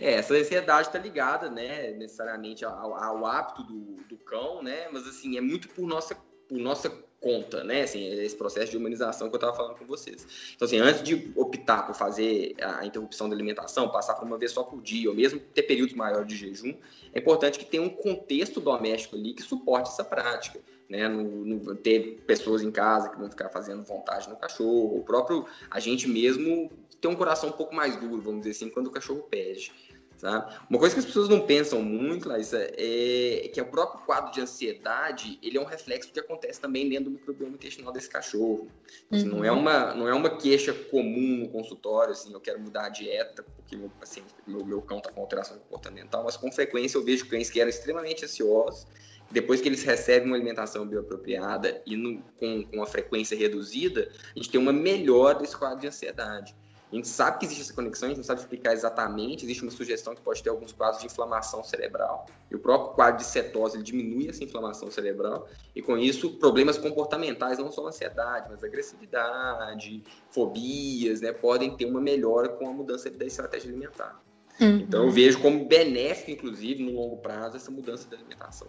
É, 0.00 0.14
essa 0.14 0.34
ansiedade 0.34 0.88
está 0.88 0.98
ligada, 0.98 1.50
né, 1.50 1.92
necessariamente 1.92 2.64
ao, 2.64 2.94
ao 2.94 3.24
hábito 3.24 3.62
do, 3.62 3.96
do, 4.08 4.16
cão, 4.18 4.62
né, 4.62 4.88
mas 4.92 5.06
assim, 5.06 5.36
é 5.36 5.40
muito 5.40 5.68
por 5.68 5.86
nossa, 5.86 6.14
por 6.48 6.58
nossa 6.58 6.90
conta, 7.22 7.62
né? 7.62 7.82
Assim, 7.82 8.04
esse 8.04 8.36
processo 8.36 8.72
de 8.72 8.76
humanização 8.76 9.28
que 9.28 9.34
eu 9.34 9.38
estava 9.38 9.56
falando 9.56 9.78
com 9.78 9.86
vocês. 9.86 10.26
Então, 10.56 10.66
assim, 10.66 10.78
antes 10.78 11.02
de 11.02 11.32
optar 11.36 11.86
por 11.86 11.94
fazer 11.94 12.56
a 12.60 12.84
interrupção 12.84 13.28
da 13.28 13.34
alimentação, 13.34 13.88
passar 13.88 14.14
por 14.14 14.26
uma 14.26 14.36
vez 14.36 14.50
só 14.50 14.64
por 14.64 14.82
dia, 14.82 15.08
ou 15.08 15.14
mesmo 15.14 15.38
ter 15.38 15.62
períodos 15.62 15.94
maiores 15.94 16.26
de 16.26 16.36
jejum, 16.36 16.74
é 17.14 17.20
importante 17.20 17.58
que 17.58 17.64
tenha 17.64 17.82
um 17.82 17.88
contexto 17.88 18.60
doméstico 18.60 19.14
ali 19.14 19.32
que 19.32 19.42
suporte 19.42 19.88
essa 19.88 20.04
prática. 20.04 20.60
Né, 20.88 21.08
no, 21.08 21.22
no, 21.22 21.74
ter 21.74 22.22
pessoas 22.26 22.60
em 22.60 22.70
casa 22.70 23.08
que 23.08 23.18
vão 23.18 23.30
ficar 23.30 23.48
fazendo 23.48 23.82
vontade 23.82 24.28
no 24.28 24.36
cachorro, 24.36 24.98
o 24.98 25.02
próprio 25.02 25.46
a 25.70 25.80
gente 25.80 26.06
mesmo 26.06 26.70
ter 27.02 27.08
um 27.08 27.16
coração 27.16 27.48
um 27.48 27.52
pouco 27.52 27.74
mais 27.74 27.96
duro, 27.96 28.22
vamos 28.22 28.42
dizer 28.42 28.52
assim, 28.52 28.70
quando 28.70 28.86
o 28.86 28.90
cachorro 28.90 29.26
pede. 29.28 29.72
Tá? 30.20 30.64
Uma 30.70 30.78
coisa 30.78 30.94
que 30.94 31.00
as 31.00 31.04
pessoas 31.04 31.28
não 31.28 31.40
pensam 31.40 31.82
muito, 31.82 32.28
Laísa, 32.28 32.70
é 32.78 33.50
que 33.52 33.60
o 33.60 33.66
próprio 33.66 34.04
quadro 34.06 34.30
de 34.30 34.40
ansiedade 34.40 35.36
ele 35.42 35.58
é 35.58 35.60
um 35.60 35.64
reflexo 35.64 36.12
que 36.12 36.20
acontece 36.20 36.60
também 36.60 36.88
dentro 36.88 37.06
do 37.06 37.10
microbioma 37.10 37.54
intestinal 37.54 37.92
desse 37.92 38.08
cachorro. 38.08 38.68
Assim, 39.10 39.28
uhum. 39.28 39.38
não, 39.38 39.44
é 39.44 39.50
uma, 39.50 39.94
não 39.94 40.08
é 40.08 40.14
uma 40.14 40.30
queixa 40.30 40.72
comum 40.72 41.38
no 41.38 41.48
consultório, 41.48 42.12
assim, 42.12 42.32
eu 42.32 42.40
quero 42.40 42.60
mudar 42.60 42.84
a 42.84 42.88
dieta 42.88 43.44
porque 43.56 43.76
meu 43.76 43.90
paciente, 43.98 44.32
meu, 44.46 44.64
meu 44.64 44.80
cão 44.80 44.98
está 44.98 45.10
com 45.10 45.20
alteração 45.20 45.58
comportamental, 45.58 46.22
mas 46.22 46.36
com 46.36 46.52
frequência 46.52 46.96
eu 46.96 47.02
vejo 47.02 47.28
cães 47.28 47.50
que 47.50 47.60
eram 47.60 47.70
extremamente 47.70 48.24
ansiosos, 48.24 48.86
depois 49.28 49.60
que 49.60 49.68
eles 49.68 49.82
recebem 49.82 50.28
uma 50.28 50.36
alimentação 50.36 50.86
bioapropriada 50.86 51.82
e 51.84 51.96
no, 51.96 52.22
com, 52.38 52.62
com 52.62 52.76
uma 52.76 52.86
frequência 52.86 53.36
reduzida, 53.36 54.08
a 54.36 54.38
gente 54.38 54.50
tem 54.50 54.60
uma 54.60 54.72
melhora 54.72 55.40
desse 55.40 55.56
quadro 55.56 55.80
de 55.80 55.88
ansiedade. 55.88 56.54
A 56.92 56.94
gente 56.94 57.08
sabe 57.08 57.38
que 57.38 57.46
existe 57.46 57.62
essa 57.62 57.72
conexão, 57.72 58.06
a 58.06 58.10
gente 58.10 58.18
não 58.18 58.24
sabe 58.24 58.40
explicar 58.40 58.74
exatamente, 58.74 59.46
existe 59.46 59.62
uma 59.62 59.70
sugestão 59.70 60.14
que 60.14 60.20
pode 60.20 60.42
ter 60.42 60.50
alguns 60.50 60.72
quadros 60.72 61.00
de 61.00 61.06
inflamação 61.06 61.64
cerebral, 61.64 62.26
e 62.50 62.54
o 62.54 62.58
próprio 62.58 62.94
quadro 62.94 63.16
de 63.16 63.24
cetose 63.24 63.82
diminui 63.82 64.28
essa 64.28 64.44
inflamação 64.44 64.90
cerebral, 64.90 65.48
e 65.74 65.80
com 65.80 65.96
isso 65.96 66.32
problemas 66.32 66.76
comportamentais, 66.76 67.58
não 67.58 67.72
só 67.72 67.86
ansiedade, 67.86 68.48
mas 68.50 68.62
agressividade, 68.62 70.04
fobias, 70.30 71.22
né, 71.22 71.32
podem 71.32 71.74
ter 71.74 71.86
uma 71.86 72.00
melhora 72.00 72.50
com 72.50 72.68
a 72.68 72.72
mudança 72.74 73.08
da 73.08 73.24
estratégia 73.24 73.70
alimentar. 73.70 74.22
Uhum. 74.60 74.76
Então 74.80 75.04
eu 75.04 75.10
vejo 75.10 75.40
como 75.40 75.64
benéfico, 75.64 76.30
inclusive, 76.30 76.82
no 76.82 76.92
longo 76.92 77.16
prazo, 77.16 77.56
essa 77.56 77.70
mudança 77.70 78.06
da 78.10 78.18
alimentação. 78.18 78.68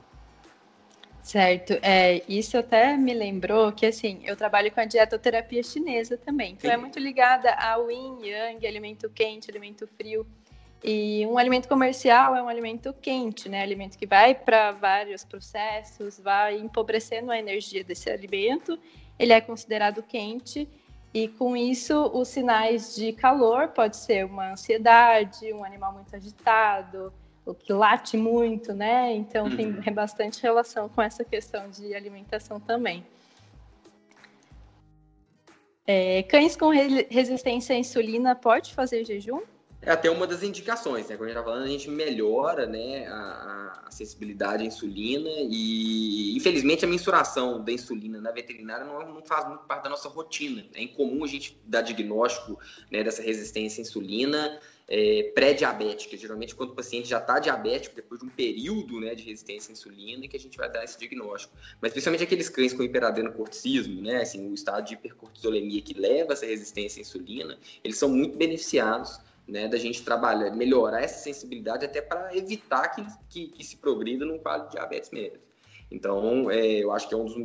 Certo, 1.24 1.80
é, 1.82 2.22
isso 2.28 2.58
até 2.58 2.98
me 2.98 3.14
lembrou 3.14 3.72
que 3.72 3.86
assim, 3.86 4.20
eu 4.26 4.36
trabalho 4.36 4.70
com 4.70 4.82
a 4.82 4.86
dietoterapia 4.86 5.64
chinesa 5.64 6.18
também, 6.18 6.52
então 6.52 6.70
é 6.70 6.74
Sim. 6.74 6.80
é 6.80 6.82
muito 6.82 7.00
ligada 7.00 7.54
ao 7.54 7.90
yin, 7.90 8.26
yang, 8.26 8.68
alimento 8.68 9.10
quente, 9.10 9.50
alimento 9.50 9.88
frio. 9.88 10.28
E 10.84 11.26
um 11.26 11.38
alimento 11.38 11.70
comercial 11.70 12.36
é 12.36 12.44
um 12.44 12.50
alimento 12.50 12.94
quente, 13.02 13.48
né? 13.48 13.62
Alimento 13.62 13.98
que 13.98 14.06
vai 14.06 14.36
para 14.36 14.74
vários 14.74 15.24
processos, 15.24 16.20
vai 16.20 16.60
empobrecendo 16.60 17.32
a 17.32 17.40
energia 17.40 17.86
desse 17.86 18.10
alimento. 18.10 18.78
Ele 19.18 19.32
é 19.32 19.40
considerado 19.40 20.04
quente 20.04 20.68
e 21.14 21.30
com 21.30 21.56
isso 21.56 22.12
os 22.14 22.28
sinais 22.28 22.96
de 22.96 23.14
calor 23.14 23.70
pode 23.70 23.96
ser 23.96 24.26
uma 24.26 24.52
ansiedade, 24.52 25.54
um 25.54 25.64
animal 25.64 25.94
muito 25.94 26.14
agitado, 26.14 27.14
o 27.46 27.54
que 27.54 27.74
late 27.74 28.16
muito, 28.16 28.74
né? 28.74 29.14
Então 29.14 29.46
uhum. 29.46 29.56
tem 29.56 29.94
bastante 29.94 30.42
relação 30.42 30.88
com 30.90 31.02
essa 31.02 31.24
questão 31.24 31.70
de 31.70 31.94
alimentação 31.94 32.60
também. 32.60 33.06
É, 35.86 36.24
cães 36.24 36.56
com 36.56 36.70
re 36.70 37.06
resistência 37.10 37.76
à 37.76 37.80
insulina 37.80 38.36
pode 38.36 38.74
fazer 38.74 39.04
jejum? 39.04 39.42
É 39.86 39.92
até 39.92 40.10
uma 40.10 40.26
das 40.26 40.44
indicações, 40.44 41.08
né? 41.08 41.18
Quando 41.18 41.30
a 41.30 41.34
gente 41.34 41.38
tá 41.38 41.44
falando, 41.44 41.64
a 41.64 41.68
gente 41.68 41.90
melhora 41.90 42.66
né, 42.66 43.06
a, 43.08 43.84
a 43.86 43.92
sensibilidade 43.92 44.64
à 44.64 44.66
insulina 44.66 45.30
e, 45.30 46.36
infelizmente, 46.36 46.86
a 46.86 46.88
mensuração 46.88 47.62
da 47.62 47.72
insulina 47.72 48.22
na 48.22 48.32
veterinária 48.32 48.86
não, 48.86 49.00
não, 49.14 49.22
faz 49.24 49.48
muito 49.48 49.66
parte 49.66 49.84
da 49.84 49.90
nossa 49.90 50.08
rotina. 50.08 50.66
É 50.74 50.82
incomum 50.82 51.24
a 51.24 51.28
gente 51.28 51.60
dar 51.66 51.82
diagnóstico 51.82 52.58
né, 52.90 53.04
dessa 53.04 53.22
resistência 53.22 53.82
à 53.82 53.84
insulina 53.84 54.60
é, 54.88 55.32
pré-diabética, 55.36 56.16
geralmente 56.18 56.56
quando 56.56 56.72
o 56.72 56.76
paciente 56.76 57.08
já 57.08 57.18
está 57.18 57.40
diabético, 57.40 57.96
depois 57.96 58.20
de 58.20 58.26
um 58.26 58.30
período 58.30 59.00
né, 59.00 59.16
de 59.16 59.24
resistência 59.24 59.72
à 59.72 59.74
insulina, 59.74 60.28
que 60.28 60.38
a 60.38 60.40
gente 60.40 60.58
vai 60.58 60.72
dar 60.72 60.84
esse 60.84 60.98
diagnóstico. 60.98 61.54
Mas 61.82 61.92
principalmente 61.92 62.24
aqueles 62.24 62.48
cães 62.48 62.74
com 62.74 62.84
hiperadenocorticismo, 62.84 64.02
né, 64.02 64.22
assim, 64.22 64.50
o 64.50 64.54
estado 64.54 64.86
de 64.86 64.94
hipercortisolemia 64.94 65.82
que 65.82 65.94
leva 65.94 66.34
essa 66.34 66.46
resistência 66.46 67.00
à 67.00 67.02
insulina, 67.02 67.58
eles 67.84 67.98
são 67.98 68.10
muito 68.10 68.38
beneficiados 68.38 69.20
né, 69.48 69.68
da 69.68 69.78
gente 69.78 70.04
trabalhar, 70.04 70.52
melhorar 70.52 71.02
essa 71.02 71.24
sensibilidade 71.24 71.86
até 71.86 72.02
para 72.02 72.36
evitar 72.36 72.90
que, 72.90 73.06
que, 73.30 73.48
que, 73.50 73.64
se 73.64 73.78
progrida 73.78 74.26
num 74.26 74.40
quadro 74.40 74.68
de 74.68 74.74
diabetes 74.74 75.12
mesmo. 75.12 75.38
Então, 75.92 76.50
é, 76.50 76.66
eu 76.84 76.92
acho 76.92 77.08
que 77.08 77.14
é 77.14 77.18
um 77.18 77.26
dos, 77.26 77.36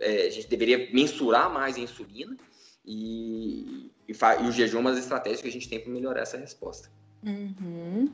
é, 0.00 0.26
a 0.26 0.30
gente 0.30 0.48
deveria 0.48 0.88
mensurar 0.92 1.52
mais 1.52 1.76
a 1.76 1.80
insulina, 1.80 2.36
e, 2.84 3.90
e, 4.08 4.12
e 4.12 4.48
o 4.48 4.52
jejum 4.52 4.78
é 4.78 4.80
uma 4.80 4.90
das 4.90 5.00
estratégias 5.00 5.42
que 5.42 5.48
a 5.48 5.52
gente 5.52 5.68
tem 5.68 5.80
para 5.80 5.92
melhorar 5.92 6.22
essa 6.22 6.38
resposta. 6.38 6.90
Uhum. 7.22 8.10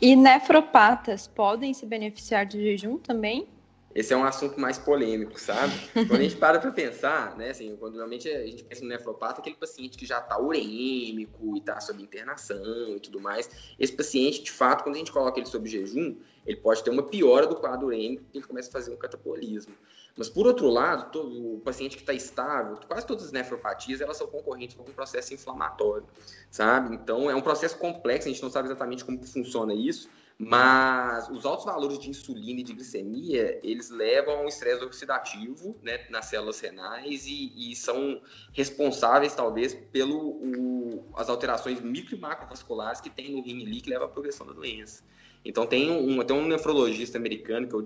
E 0.00 0.14
nefropatas 0.14 1.26
podem 1.26 1.72
se 1.72 1.86
beneficiar 1.86 2.44
de 2.44 2.60
jejum 2.60 2.98
também? 2.98 3.48
Esse 3.94 4.12
é 4.12 4.16
um 4.16 4.24
assunto 4.24 4.58
mais 4.58 4.78
polêmico, 4.78 5.38
sabe? 5.38 5.72
Quando 5.92 6.14
a 6.14 6.22
gente 6.22 6.36
para 6.36 6.58
para 6.58 6.72
pensar, 6.72 7.36
né, 7.36 7.50
assim, 7.50 7.76
quando 7.76 7.94
normalmente 7.94 8.28
a 8.28 8.46
gente 8.46 8.64
pensa 8.64 8.82
no 8.82 8.88
nefropata, 8.88 9.40
aquele 9.40 9.56
paciente 9.56 9.98
que 9.98 10.06
já 10.06 10.18
está 10.18 10.40
urêmico 10.40 11.54
e 11.56 11.58
está 11.58 11.80
sob 11.80 12.02
internação 12.02 12.96
e 12.96 13.00
tudo 13.00 13.20
mais, 13.20 13.50
esse 13.78 13.92
paciente, 13.92 14.42
de 14.42 14.50
fato, 14.50 14.82
quando 14.82 14.96
a 14.96 14.98
gente 14.98 15.12
coloca 15.12 15.38
ele 15.38 15.46
sob 15.46 15.68
jejum, 15.68 16.16
ele 16.46 16.56
pode 16.56 16.82
ter 16.82 16.90
uma 16.90 17.02
piora 17.02 17.46
do 17.46 17.56
quadro 17.56 17.86
urêmico 17.86 18.24
e 18.32 18.38
ele 18.38 18.46
começa 18.46 18.68
a 18.68 18.72
fazer 18.72 18.92
um 18.92 18.96
catabolismo. 18.96 19.74
Mas, 20.16 20.28
por 20.28 20.46
outro 20.46 20.68
lado, 20.68 21.10
todo, 21.10 21.54
o 21.54 21.60
paciente 21.60 21.96
que 21.96 22.02
está 22.02 22.12
estável, 22.12 22.78
quase 22.86 23.06
todas 23.06 23.24
as 23.24 23.32
nefropatias, 23.32 24.00
elas 24.00 24.16
são 24.16 24.26
concorrentes 24.26 24.76
com 24.76 24.82
um 24.82 24.92
processo 24.92 25.32
inflamatório, 25.32 26.06
sabe? 26.50 26.94
Então, 26.94 27.30
é 27.30 27.34
um 27.34 27.40
processo 27.40 27.78
complexo, 27.78 28.28
a 28.28 28.30
gente 28.30 28.42
não 28.42 28.50
sabe 28.50 28.68
exatamente 28.68 29.04
como 29.04 29.22
funciona 29.26 29.72
isso, 29.72 30.10
mas 30.44 31.28
os 31.28 31.46
altos 31.46 31.64
valores 31.64 32.00
de 32.00 32.10
insulina 32.10 32.60
e 32.60 32.64
de 32.64 32.72
glicemia, 32.72 33.60
eles 33.62 33.90
levam 33.90 34.34
a 34.34 34.40
um 34.40 34.48
estresse 34.48 34.82
oxidativo 34.82 35.78
né, 35.80 36.04
nas 36.10 36.24
células 36.24 36.58
renais 36.58 37.26
e, 37.28 37.52
e 37.70 37.76
são 37.76 38.20
responsáveis, 38.52 39.36
talvez, 39.36 39.72
pelo 39.92 40.18
o, 40.18 41.06
as 41.14 41.28
alterações 41.28 41.80
micro 41.80 42.16
e 42.16 42.18
macrovasculares 42.18 43.00
que 43.00 43.08
tem 43.08 43.30
no 43.30 43.40
rim 43.40 43.64
ali, 43.64 43.80
que 43.80 43.88
leva 43.88 44.06
à 44.06 44.08
progressão 44.08 44.44
da 44.44 44.52
doença. 44.52 45.04
Então 45.44 45.64
tem 45.64 45.92
um, 45.92 46.20
tem 46.24 46.36
um 46.36 46.48
nefrologista 46.48 47.18
americano, 47.18 47.68
que 47.68 47.74
é 47.74 47.78
o 47.78 47.82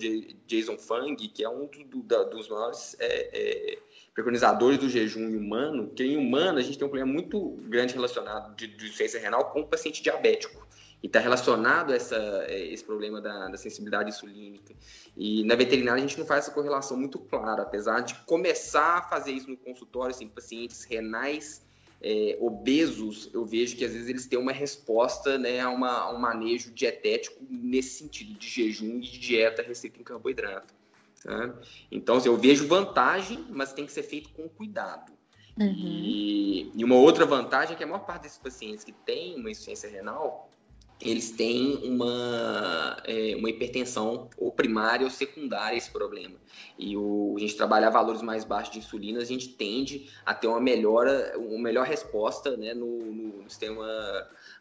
Jason 0.46 0.78
Fung, 0.78 1.14
que 1.14 1.44
é 1.44 1.48
um 1.50 1.68
do, 1.88 2.02
da, 2.04 2.24
dos 2.24 2.48
maiores 2.48 2.96
é, 2.98 3.30
é, 3.34 3.78
preconizadores 4.14 4.78
do 4.78 4.88
jejum 4.88 5.28
humano, 5.28 5.90
que 5.94 6.04
em 6.04 6.16
humano 6.16 6.58
a 6.58 6.62
gente 6.62 6.78
tem 6.78 6.86
um 6.86 6.90
problema 6.90 7.12
muito 7.12 7.50
grande 7.68 7.92
relacionado 7.92 8.56
de, 8.56 8.66
de 8.66 8.96
doença 8.96 9.18
renal 9.18 9.50
com 9.50 9.60
o 9.60 9.66
paciente 9.66 10.02
diabético. 10.02 10.65
E 11.02 11.06
está 11.06 11.20
relacionado 11.20 11.92
a 11.92 11.96
essa, 11.96 12.16
é, 12.48 12.72
esse 12.72 12.82
problema 12.82 13.20
da, 13.20 13.48
da, 13.48 13.56
sensibilidade 13.56 14.08
insulínica. 14.08 14.74
E 15.16 15.44
na 15.44 15.54
veterinária 15.54 16.02
a 16.02 16.06
gente 16.06 16.18
não 16.18 16.26
faz 16.26 16.44
essa 16.44 16.54
correlação 16.54 16.96
muito 16.96 17.18
clara, 17.18 17.62
apesar 17.62 18.00
de 18.00 18.14
começar 18.24 18.98
a 18.98 19.02
fazer 19.02 19.32
isso 19.32 19.50
no 19.50 19.56
consultório, 19.56 20.14
assim, 20.14 20.26
pacientes 20.26 20.84
renais 20.84 21.66
é, 22.02 22.36
obesos, 22.40 23.30
eu 23.32 23.44
vejo 23.44 23.76
que 23.76 23.84
às 23.84 23.92
vezes 23.92 24.08
eles 24.08 24.26
têm 24.26 24.38
uma 24.38 24.52
resposta 24.52 25.38
né, 25.38 25.60
a, 25.60 25.70
uma, 25.70 25.90
a 25.90 26.14
um 26.14 26.18
manejo 26.18 26.72
dietético 26.72 27.42
nesse 27.48 27.98
sentido, 27.98 28.38
de 28.38 28.48
jejum 28.48 28.98
e 28.98 29.00
de 29.00 29.18
dieta 29.18 29.62
restrita 29.62 30.00
em 30.00 30.04
carboidrato. 30.04 30.74
Sabe? 31.14 31.66
Então, 31.90 32.16
assim, 32.16 32.28
eu 32.28 32.36
vejo 32.36 32.68
vantagem, 32.68 33.44
mas 33.50 33.72
tem 33.72 33.86
que 33.86 33.92
ser 33.92 34.02
feito 34.02 34.28
com 34.30 34.48
cuidado. 34.48 35.12
Uhum. 35.58 35.74
E, 35.74 36.70
e, 36.74 36.84
uma 36.84 36.96
outra 36.96 37.24
vantagem 37.24 37.74
é 37.74 37.76
que 37.76 37.82
a 37.82 37.86
maior 37.86 38.04
parte 38.04 38.22
desses 38.22 38.38
pacientes 38.38 38.84
que 38.84 38.92
têm 38.92 39.36
uma 39.36 39.50
insuficiência 39.50 39.88
renal, 39.88 40.50
eles 41.00 41.30
têm 41.30 41.76
uma, 41.84 42.96
é, 43.04 43.36
uma 43.36 43.50
hipertensão 43.50 44.30
ou 44.38 44.50
primária 44.50 45.04
ou 45.04 45.10
secundária 45.10 45.76
esse 45.76 45.90
problema. 45.90 46.36
E 46.78 46.96
o, 46.96 47.34
a 47.36 47.40
gente 47.40 47.54
trabalhar 47.54 47.90
valores 47.90 48.22
mais 48.22 48.44
baixos 48.44 48.72
de 48.72 48.78
insulina, 48.78 49.20
a 49.20 49.24
gente 49.24 49.48
tende 49.48 50.10
a 50.24 50.32
ter 50.32 50.46
uma 50.46 50.60
melhora, 50.60 51.34
uma 51.38 51.62
melhor 51.62 51.86
resposta 51.86 52.56
né, 52.56 52.72
no, 52.72 52.98
no, 52.98 53.42
no 53.42 53.50
sistema 53.50 53.86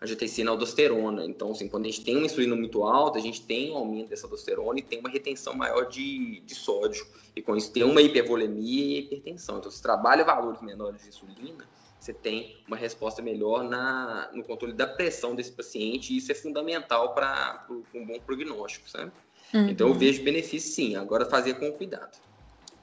angiotensina-aldosterona. 0.01 1.25
Então, 1.25 1.51
assim, 1.51 1.69
quando 1.69 1.85
a 1.85 1.89
gente 1.89 2.03
tem 2.03 2.17
uma 2.17 2.25
insulina 2.25 2.55
muito 2.55 2.83
alta, 2.83 3.17
a 3.17 3.21
gente 3.21 3.41
tem 3.41 3.71
um 3.71 3.77
aumento 3.77 4.09
dessa 4.09 4.27
aldosterona 4.27 4.79
e 4.79 4.83
tem 4.83 4.99
uma 4.99 5.09
retenção 5.09 5.55
maior 5.55 5.87
de, 5.87 6.41
de 6.41 6.53
sódio. 6.53 7.05
E 7.33 7.41
com 7.41 7.55
isso 7.55 7.71
tem 7.71 7.83
uma 7.83 8.01
hipervolemia 8.01 8.95
e 8.95 8.99
hipertensão. 8.99 9.59
Então, 9.59 9.71
se 9.71 9.81
trabalha 9.81 10.23
valores 10.23 10.61
menores 10.61 11.01
de 11.01 11.09
insulina, 11.09 11.65
você 12.05 12.13
tem 12.13 12.55
uma 12.67 12.77
resposta 12.77 13.21
melhor 13.21 13.63
na, 13.63 14.29
no 14.31 14.43
controle 14.43 14.73
da 14.73 14.85
pressão 14.85 15.33
desse 15.33 15.51
paciente, 15.51 16.13
e 16.13 16.17
isso 16.17 16.31
é 16.31 16.35
fundamental 16.35 17.15
para 17.15 17.65
um 17.93 18.05
bom 18.05 18.19
prognóstico, 18.19 18.87
sabe? 18.87 19.11
Uhum. 19.53 19.69
Então 19.69 19.87
eu 19.87 19.93
vejo 19.93 20.23
benefício 20.23 20.71
sim, 20.71 20.95
agora 20.95 21.25
fazer 21.25 21.55
com 21.55 21.71
cuidado. 21.71 22.17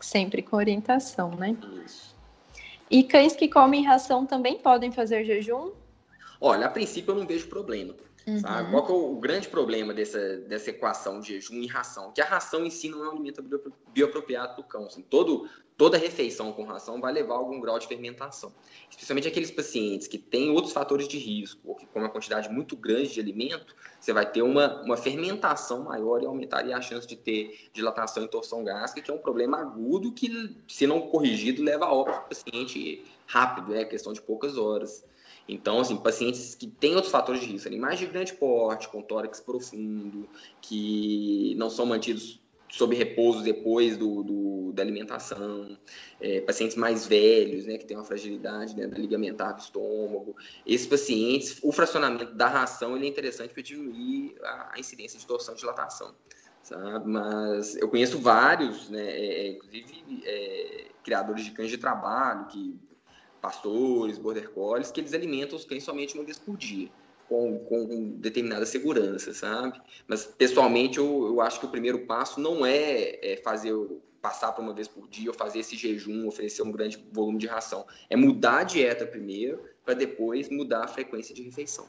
Sempre 0.00 0.43
com 0.43 0.57
orientação, 0.57 1.31
né? 1.37 1.57
Isso. 1.85 2.17
E 2.91 3.05
cães 3.05 3.37
que 3.37 3.47
comem 3.49 3.85
ração 3.85 4.26
também 4.26 4.59
podem 4.59 4.91
fazer 4.91 5.25
jejum? 5.25 5.71
Olha, 6.41 6.67
a 6.67 6.71
princípio 6.71 7.12
eu 7.12 7.19
não 7.19 7.26
vejo 7.26 7.47
problema. 7.47 7.95
Uhum. 8.26 8.41
Qual 8.71 8.88
é 8.88 8.93
o 8.93 9.17
grande 9.17 9.49
problema 9.49 9.93
dessa, 9.93 10.37
dessa 10.38 10.71
equação 10.71 11.21
de 11.21 11.29
jejum 11.29 11.61
e 11.61 11.67
ração? 11.67 12.12
Que 12.12 12.21
a 12.21 12.25
ração 12.25 12.64
em 12.64 12.71
si 12.71 12.88
não 12.88 13.05
é 13.05 13.09
um 13.09 13.12
alimento 13.12 13.43
bioapropriado 13.93 14.55
para 14.55 14.61
o 14.61 14.64
cão. 14.64 14.87
Assim, 14.87 15.02
todo, 15.02 15.49
toda 15.76 15.99
refeição 15.99 16.52
com 16.52 16.64
ração 16.64 17.00
vai 17.00 17.12
levar 17.12 17.35
a 17.35 17.38
algum 17.38 17.61
grau 17.61 17.79
de 17.79 17.87
fermentação. 17.87 18.52
Especialmente 18.88 19.26
aqueles 19.26 19.50
pacientes 19.50 20.07
que 20.07 20.19
têm 20.19 20.50
outros 20.50 20.73
fatores 20.73 21.09
de 21.09 21.19
risco, 21.19 21.61
ou 21.64 21.75
que 21.75 21.87
com 21.87 21.99
uma 21.99 22.09
quantidade 22.09 22.49
muito 22.49 22.76
grande 22.76 23.12
de 23.12 23.21
alimento, 23.21 23.75
você 23.99 24.12
vai 24.12 24.31
ter 24.31 24.43
uma, 24.43 24.83
uma 24.83 24.97
fermentação 24.97 25.85
maior 25.85 26.23
e 26.23 26.26
aumentaria 26.26 26.76
a 26.76 26.81
chance 26.81 27.07
de 27.07 27.17
ter 27.17 27.69
dilatação 27.73 28.23
e 28.25 28.29
torção 28.29 28.62
gástrica, 28.62 29.05
que 29.05 29.11
é 29.11 29.14
um 29.14 29.19
problema 29.19 29.59
agudo 29.61 30.12
que, 30.12 30.57
se 30.69 30.87
não 30.87 31.00
corrigido, 31.02 31.62
leva 31.62 31.87
a 31.87 31.93
óbito 31.93 32.21
do 32.21 32.29
paciente 32.29 33.05
rápido, 33.26 33.75
é 33.75 33.85
questão 33.85 34.12
de 34.12 34.21
poucas 34.21 34.57
horas. 34.57 35.05
Então, 35.52 35.80
assim, 35.80 35.97
pacientes 35.97 36.54
que 36.54 36.66
têm 36.66 36.94
outros 36.94 37.12
fatores 37.12 37.42
de 37.42 37.47
risco, 37.47 37.68
animais 37.68 37.99
de 37.99 38.06
grande 38.06 38.32
porte, 38.32 38.88
com 38.88 39.02
tórax 39.02 39.40
profundo, 39.40 40.28
que 40.61 41.54
não 41.56 41.68
são 41.68 41.85
mantidos 41.85 42.40
sob 42.71 42.97
repouso 42.97 43.42
depois 43.42 43.99
do, 43.99 44.23
do 44.23 44.73
da 44.73 44.82
alimentação, 44.82 45.76
é, 46.18 46.40
pacientes 46.40 46.75
mais 46.75 47.06
velhos, 47.06 47.66
né, 47.66 47.76
que 47.76 47.85
têm 47.85 47.94
uma 47.94 48.04
fragilidade 48.04 48.75
né, 48.75 48.87
ligamentar 48.87 49.54
do 49.54 49.61
estômago. 49.61 50.35
Esses 50.66 50.87
pacientes, 50.87 51.59
o 51.62 51.71
fracionamento 51.71 52.35
da 52.35 52.49
ração 52.49 52.97
ele 52.97 53.04
é 53.04 53.09
interessante 53.11 53.52
para 53.52 53.62
diminuir 53.62 54.35
a, 54.42 54.73
a, 54.75 54.80
incidência 54.80 55.18
de 55.18 55.26
torção 55.26 55.54
e 55.54 55.59
dilatação. 55.59 56.14
Sabe? 56.62 57.11
Mas 57.11 57.76
eu 57.76 57.88
conheço 57.90 58.18
vários, 58.18 58.88
né, 58.88 59.04
é, 59.04 59.47
é 59.47 59.49
inclusive 59.50 60.23
é, 60.25 60.87
criadores 61.04 61.44
de 61.44 61.50
cães 61.50 61.68
de 61.68 61.76
trabalho, 61.76 62.47
que 62.47 62.75
pastores, 63.43 64.17
border 64.17 64.51
collies, 64.51 64.91
que 64.91 65.01
eles 65.01 65.13
alimentam 65.13 65.59
os 65.59 65.65
cães 65.65 65.83
somente 65.83 66.15
uma 66.15 66.25
vez 66.25 66.39
por 66.39 66.57
dia 66.57 66.89
com, 67.29 67.59
com 67.61 68.11
determinada 68.19 68.67
segurança, 68.67 69.33
sabe? 69.33 69.81
Mas, 70.07 70.27
pessoalmente, 70.27 70.99
eu, 70.99 71.27
eu 71.27 71.41
acho 71.41 71.59
que 71.61 71.67
o 71.67 71.71
primeiro 71.71 72.01
passo 72.07 72.39
não 72.39 72.65
é, 72.67 73.19
é 73.23 73.41
fazer 73.43 73.75
passar 74.21 74.53
por 74.53 74.63
uma 74.63 74.73
vez 74.73 74.87
por 74.87 75.09
dia 75.09 75.31
ou 75.31 75.35
fazer 75.35 75.61
esse 75.61 75.77
jejum, 75.77 76.29
oferecer 76.29 76.63
um 76.63 76.71
grande 76.71 77.05
volume 77.11 77.39
de 77.39 77.47
ração. 77.47 77.87
É 78.09 78.17
mudar 78.17 78.59
a 78.59 78.65
dieta 78.65 79.05
primeiro, 79.05 79.65
para 79.85 79.95
depois 79.95 80.49
mudar 80.49 80.85
a 80.85 80.89
frequência 80.89 81.35
de 81.35 81.43
refeição. 81.43 81.87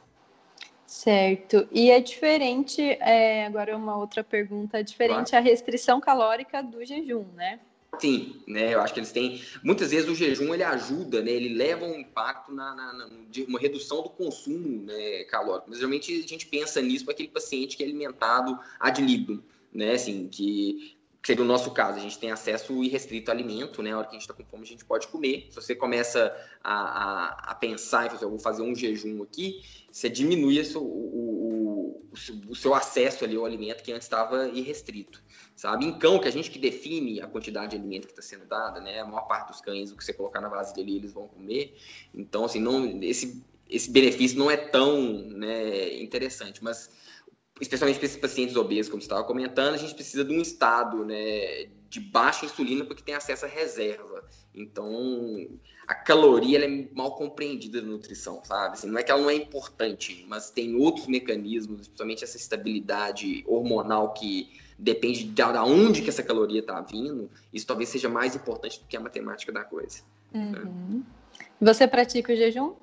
Certo. 0.87 1.67
E 1.71 1.91
é 1.91 1.99
diferente, 1.99 2.81
é, 2.81 3.45
agora 3.45 3.75
uma 3.75 3.97
outra 3.97 4.23
pergunta, 4.23 4.79
é 4.79 4.83
diferente 4.83 5.31
claro. 5.31 5.45
a 5.45 5.49
restrição 5.49 5.99
calórica 5.99 6.61
do 6.63 6.83
jejum, 6.83 7.25
né? 7.35 7.59
Sim, 7.99 8.41
né? 8.47 8.73
Eu 8.73 8.81
acho 8.81 8.93
que 8.93 8.99
eles 8.99 9.11
têm. 9.11 9.41
Muitas 9.63 9.91
vezes 9.91 10.09
o 10.09 10.15
jejum 10.15 10.53
ele 10.53 10.63
ajuda, 10.63 11.21
né? 11.21 11.31
Ele 11.31 11.53
leva 11.53 11.85
um 11.85 11.99
impacto 11.99 12.51
na, 12.51 12.73
na, 12.75 12.93
na 12.93 13.09
de 13.29 13.43
uma 13.43 13.59
redução 13.59 14.01
do 14.01 14.09
consumo 14.09 14.83
né, 14.83 15.23
calórico. 15.25 15.69
Mas 15.69 15.77
geralmente 15.77 16.11
a 16.23 16.27
gente 16.27 16.47
pensa 16.47 16.81
nisso 16.81 17.05
para 17.05 17.13
aquele 17.13 17.29
paciente 17.29 17.77
que 17.77 17.83
é 17.83 17.85
alimentado 17.85 18.59
ad 18.79 19.01
libitum, 19.01 19.41
né? 19.71 19.91
Assim, 19.93 20.27
que, 20.27 20.97
seria 21.25 21.43
o 21.43 21.47
nosso 21.47 21.71
caso. 21.71 21.97
A 21.97 22.01
gente 22.01 22.19
tem 22.19 22.31
acesso 22.31 22.83
irrestrito 22.83 23.31
a 23.31 23.33
alimento, 23.33 23.81
né? 23.81 23.93
A 23.93 23.97
hora 23.97 24.07
que 24.07 24.15
a 24.15 24.19
gente 24.19 24.29
está 24.29 24.33
com 24.33 24.43
fome, 24.43 24.63
a 24.63 24.67
gente 24.67 24.83
pode 24.83 25.07
comer. 25.07 25.47
Se 25.49 25.55
você 25.55 25.73
começa 25.73 26.35
a, 26.61 26.73
a, 26.73 27.51
a 27.51 27.55
pensar 27.55 28.05
e 28.05 28.09
falar, 28.09 28.23
eu 28.23 28.29
vou 28.29 28.39
fazer 28.39 28.61
um 28.61 28.75
jejum 28.75 29.23
aqui, 29.23 29.61
você 29.89 30.09
diminui 30.09 30.61
o, 30.75 30.79
o, 30.79 31.62
o, 32.11 32.51
o 32.51 32.55
seu 32.55 32.73
acesso 32.73 33.23
ali 33.23 33.35
ao 33.35 33.45
alimento 33.45 33.83
que 33.83 33.91
antes 33.91 34.05
estava 34.05 34.47
irrestrito 34.49 35.23
sabe? 35.55 35.85
Em 35.85 35.97
cão, 35.97 36.19
que 36.19 36.27
a 36.27 36.31
gente 36.31 36.49
que 36.49 36.59
define 36.59 37.21
a 37.21 37.27
quantidade 37.27 37.71
de 37.71 37.77
alimento 37.77 38.07
que 38.07 38.11
está 38.11 38.21
sendo 38.21 38.45
dada, 38.45 38.79
né? 38.79 38.99
A 38.99 39.05
maior 39.05 39.27
parte 39.27 39.49
dos 39.49 39.61
cães, 39.61 39.91
o 39.91 39.97
que 39.97 40.03
você 40.03 40.13
colocar 40.13 40.41
na 40.41 40.49
vasilha 40.49 40.83
dele, 40.83 40.97
eles 40.97 41.13
vão 41.13 41.27
comer. 41.27 41.77
Então, 42.13 42.45
assim, 42.45 42.59
não, 42.59 43.01
esse, 43.01 43.43
esse 43.69 43.89
benefício 43.89 44.37
não 44.37 44.49
é 44.49 44.57
tão 44.57 45.01
né, 45.29 46.01
interessante, 46.01 46.63
mas 46.63 46.89
especialmente 47.61 47.97
para 47.97 48.05
esses 48.05 48.17
pacientes 48.17 48.55
obesos, 48.55 48.89
como 48.89 49.01
você 49.01 49.05
estava 49.05 49.23
comentando, 49.23 49.75
a 49.75 49.77
gente 49.77 49.93
precisa 49.93 50.23
de 50.23 50.33
um 50.33 50.41
estado 50.41 51.05
né, 51.05 51.67
de 51.89 51.99
baixa 51.99 52.45
insulina 52.45 52.83
porque 52.83 53.03
tem 53.03 53.15
acesso 53.15 53.45
à 53.45 53.47
reserva. 53.47 54.23
Então, 54.55 55.47
a 55.87 55.93
caloria 55.93 56.63
é 56.63 56.87
mal 56.93 57.15
compreendida 57.15 57.81
na 57.81 57.87
nutrição, 57.89 58.41
sabe? 58.43 58.73
Assim, 58.73 58.87
não 58.87 58.99
é 58.99 59.03
que 59.03 59.11
ela 59.11 59.21
não 59.21 59.29
é 59.29 59.35
importante, 59.35 60.25
mas 60.27 60.49
tem 60.49 60.75
outros 60.75 61.07
mecanismos, 61.07 61.87
principalmente 61.87 62.23
essa 62.23 62.37
estabilidade 62.37 63.43
hormonal 63.47 64.13
que 64.13 64.49
depende 64.77 65.23
de 65.23 65.43
onde 65.43 66.01
que 66.01 66.09
essa 66.09 66.23
caloria 66.23 66.59
está 66.59 66.81
vindo, 66.81 67.29
isso 67.53 67.65
talvez 67.65 67.89
seja 67.89 68.09
mais 68.09 68.35
importante 68.35 68.79
do 68.79 68.85
que 68.85 68.97
a 68.97 68.99
matemática 68.99 69.51
da 69.51 69.63
coisa. 69.63 70.01
Uhum. 70.33 70.51
Né? 70.51 71.03
Você 71.61 71.87
pratica 71.87 72.33
o 72.33 72.35
jejum? 72.35 72.73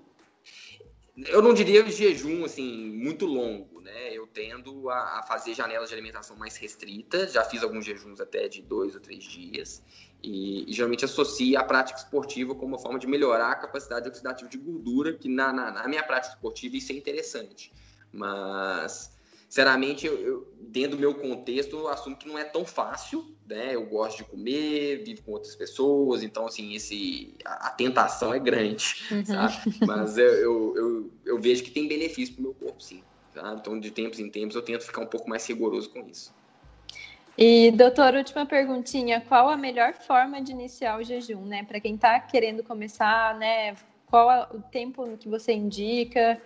Eu 1.16 1.42
não 1.42 1.52
diria 1.52 1.84
jejum 1.90 2.44
assim 2.44 2.90
muito 2.90 3.26
longo, 3.26 3.79
né? 3.90 4.12
Eu 4.12 4.26
tendo 4.26 4.88
a, 4.88 5.18
a, 5.18 5.22
fazer 5.22 5.54
janelas 5.54 5.88
de 5.88 5.94
alimentação 5.94 6.36
mais 6.36 6.56
restritas. 6.56 7.32
Já 7.32 7.44
fiz 7.44 7.62
alguns 7.62 7.84
jejuns 7.84 8.20
até 8.20 8.48
de 8.48 8.62
dois 8.62 8.94
ou 8.94 9.00
três 9.00 9.24
dias 9.24 9.82
e, 10.22 10.70
e 10.70 10.72
geralmente 10.72 11.04
associo 11.04 11.58
a 11.58 11.64
prática 11.64 11.98
esportiva 11.98 12.54
como 12.54 12.74
uma 12.74 12.78
forma 12.78 12.98
de 12.98 13.06
melhorar 13.06 13.50
a 13.50 13.56
capacidade 13.56 14.08
oxidativa 14.08 14.48
de 14.48 14.58
gordura, 14.58 15.12
que 15.14 15.28
na, 15.28 15.52
na, 15.52 15.70
na 15.70 15.88
minha 15.88 16.02
prática 16.02 16.34
esportiva 16.34 16.76
isso 16.76 16.92
é 16.92 16.94
interessante. 16.94 17.72
Mas 18.12 19.18
sinceramente, 19.48 20.06
eu, 20.06 20.14
eu, 20.20 20.54
dentro 20.60 20.96
do 20.96 21.00
meu 21.00 21.12
contexto, 21.12 21.76
eu 21.76 21.88
assumo 21.88 22.16
que 22.16 22.28
não 22.28 22.38
é 22.38 22.44
tão 22.44 22.64
fácil, 22.64 23.34
né? 23.44 23.74
Eu 23.74 23.84
gosto 23.84 24.18
de 24.18 24.24
comer, 24.24 25.02
vivo 25.04 25.22
com 25.22 25.32
outras 25.32 25.56
pessoas, 25.56 26.22
então, 26.22 26.46
assim, 26.46 26.72
esse, 26.74 27.34
a, 27.44 27.66
a 27.66 27.70
tentação 27.70 28.32
é 28.32 28.38
grande, 28.38 29.02
uhum. 29.10 29.86
Mas 29.86 30.16
eu, 30.16 30.24
eu, 30.24 30.76
eu, 30.76 31.10
eu, 31.26 31.40
vejo 31.40 31.64
que 31.64 31.70
tem 31.72 31.88
benefício 31.88 32.34
para 32.34 32.40
o 32.40 32.44
meu 32.44 32.54
corpo, 32.54 32.80
sim. 32.80 33.02
Sabe? 33.34 33.60
Então, 33.60 33.78
de 33.78 33.90
tempos 33.90 34.18
em 34.18 34.28
tempos, 34.28 34.56
eu 34.56 34.62
tento 34.62 34.84
ficar 34.84 35.02
um 35.02 35.06
pouco 35.06 35.28
mais 35.28 35.46
rigoroso 35.46 35.90
com 35.90 36.00
isso. 36.08 36.34
E, 37.38 37.70
doutor, 37.70 38.14
última 38.14 38.44
perguntinha. 38.44 39.20
Qual 39.20 39.48
a 39.48 39.56
melhor 39.56 39.94
forma 39.94 40.42
de 40.42 40.52
iniciar 40.52 40.98
o 40.98 41.02
jejum, 41.02 41.44
né? 41.46 41.64
Para 41.64 41.80
quem 41.80 41.94
está 41.94 42.18
querendo 42.20 42.62
começar, 42.62 43.38
né? 43.38 43.76
Qual 44.06 44.48
o 44.52 44.60
tempo 44.60 45.16
que 45.16 45.28
você 45.28 45.52
indica? 45.52 46.40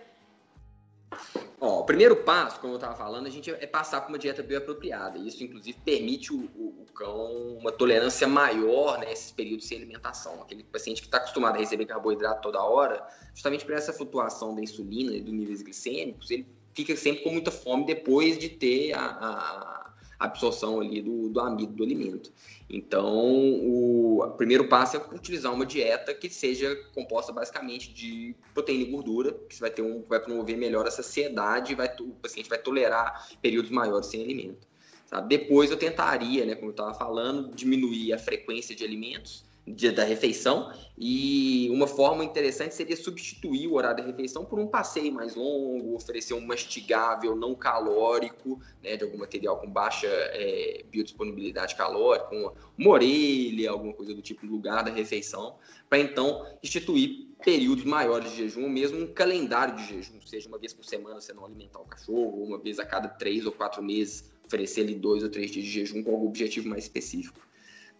Ó, 1.59 1.79
o 1.81 1.83
primeiro 1.83 2.17
passo, 2.17 2.59
como 2.59 2.73
eu 2.73 2.77
estava 2.77 2.95
falando, 2.95 3.27
a 3.27 3.29
gente 3.29 3.49
é 3.49 3.65
passar 3.65 4.01
por 4.01 4.09
uma 4.09 4.19
dieta 4.19 4.43
bioapropriada. 4.43 5.17
Isso, 5.17 5.43
inclusive, 5.43 5.77
permite 5.83 6.31
o, 6.31 6.49
o, 6.55 6.83
o 6.83 6.85
cão 6.93 7.57
uma 7.57 7.71
tolerância 7.71 8.27
maior 8.27 8.99
nesses 8.99 9.31
né, 9.31 9.33
períodos 9.35 9.67
sem 9.67 9.77
alimentação. 9.77 10.41
Aquele 10.41 10.63
paciente 10.63 11.01
que 11.01 11.07
está 11.07 11.17
acostumado 11.17 11.55
a 11.55 11.59
receber 11.59 11.85
carboidrato 11.85 12.41
toda 12.41 12.61
hora, 12.61 13.05
justamente 13.33 13.65
por 13.65 13.73
essa 13.73 13.91
flutuação 13.91 14.53
da 14.53 14.61
insulina 14.61 15.13
e 15.13 15.21
dos 15.21 15.33
níveis 15.33 15.61
glicêmicos, 15.61 16.29
ele 16.29 16.47
fica 16.75 16.95
sempre 16.95 17.23
com 17.23 17.31
muita 17.31 17.49
fome 17.49 17.85
depois 17.85 18.37
de 18.37 18.49
ter 18.49 18.93
a, 18.93 18.99
a 18.99 19.85
absorção 20.19 20.79
ali 20.79 21.01
do, 21.01 21.29
do 21.29 21.39
amido 21.39 21.73
do 21.73 21.83
alimento. 21.83 22.31
Então, 22.69 23.05
o 23.07 24.33
primeiro 24.37 24.67
passo 24.67 24.97
é 24.97 24.99
utilizar 25.15 25.53
uma 25.53 25.65
dieta 25.65 26.13
que 26.13 26.29
seja 26.29 26.75
composta 26.93 27.31
basicamente 27.31 27.93
de 27.93 28.35
proteína 28.53 28.83
e 28.83 28.91
gordura, 28.91 29.33
que 29.49 29.59
vai 29.59 29.69
ter 29.69 29.81
um, 29.81 30.03
vai 30.03 30.19
promover 30.19 30.57
melhor 30.57 30.87
a 30.87 30.91
saciedade, 30.91 31.75
vai, 31.75 31.93
o 31.99 32.09
paciente 32.21 32.49
vai 32.49 32.57
tolerar 32.57 33.29
períodos 33.41 33.71
maiores 33.71 34.07
sem 34.07 34.21
alimento. 34.21 34.67
Sabe? 35.05 35.37
Depois 35.37 35.69
eu 35.69 35.77
tentaria, 35.77 36.45
né, 36.45 36.55
como 36.55 36.67
eu 36.67 36.71
estava 36.71 36.93
falando, 36.93 37.53
diminuir 37.53 38.13
a 38.13 38.17
frequência 38.17 38.75
de 38.75 38.83
alimentos 38.83 39.45
dia 39.67 39.91
da 39.91 40.03
refeição. 40.03 40.71
E 40.97 41.67
uma 41.71 41.87
forma 41.87 42.23
interessante 42.23 42.73
seria 42.73 42.95
substituir 42.95 43.67
o 43.67 43.73
horário 43.73 43.97
da 43.97 44.03
refeição 44.03 44.45
por 44.45 44.59
um 44.59 44.67
passeio 44.67 45.11
mais 45.11 45.35
longo, 45.35 45.93
oferecer 45.93 46.33
um 46.33 46.45
mastigável 46.45 47.35
não 47.35 47.53
calórico, 47.53 48.61
né, 48.81 48.95
de 48.95 49.03
algum 49.03 49.17
material 49.17 49.57
com 49.57 49.69
baixa 49.69 50.07
é, 50.07 50.85
biodisponibilidade 50.89 51.75
calórica, 51.75 52.33
uma, 52.33 52.53
uma 52.77 52.89
orelha, 52.91 53.71
alguma 53.71 53.93
coisa 53.93 54.13
do 54.13 54.21
tipo 54.21 54.45
no 54.45 54.53
lugar 54.53 54.83
da 54.83 54.91
refeição, 54.91 55.57
para 55.89 55.99
então 55.99 56.45
instituir 56.63 57.27
períodos 57.43 57.83
maiores 57.83 58.31
de 58.31 58.37
jejum, 58.37 58.63
ou 58.63 58.69
mesmo 58.69 58.99
um 58.99 59.07
calendário 59.07 59.75
de 59.75 59.85
jejum, 59.85 60.21
seja 60.25 60.47
uma 60.47 60.57
vez 60.57 60.73
por 60.73 60.85
semana 60.85 61.19
você 61.19 61.33
não 61.33 61.43
alimentar 61.43 61.79
o 61.79 61.85
cachorro, 61.85 62.39
ou 62.39 62.45
uma 62.45 62.57
vez 62.57 62.79
a 62.79 62.85
cada 62.85 63.09
três 63.09 63.45
ou 63.45 63.51
quatro 63.51 63.83
meses 63.83 64.31
oferecer 64.45 64.81
ali 64.81 64.95
dois 64.95 65.23
ou 65.23 65.29
três 65.29 65.51
dias 65.51 65.65
de 65.65 65.71
jejum 65.71 66.03
com 66.03 66.11
algum 66.11 66.27
objetivo 66.27 66.69
mais 66.69 66.85
específico 66.85 67.45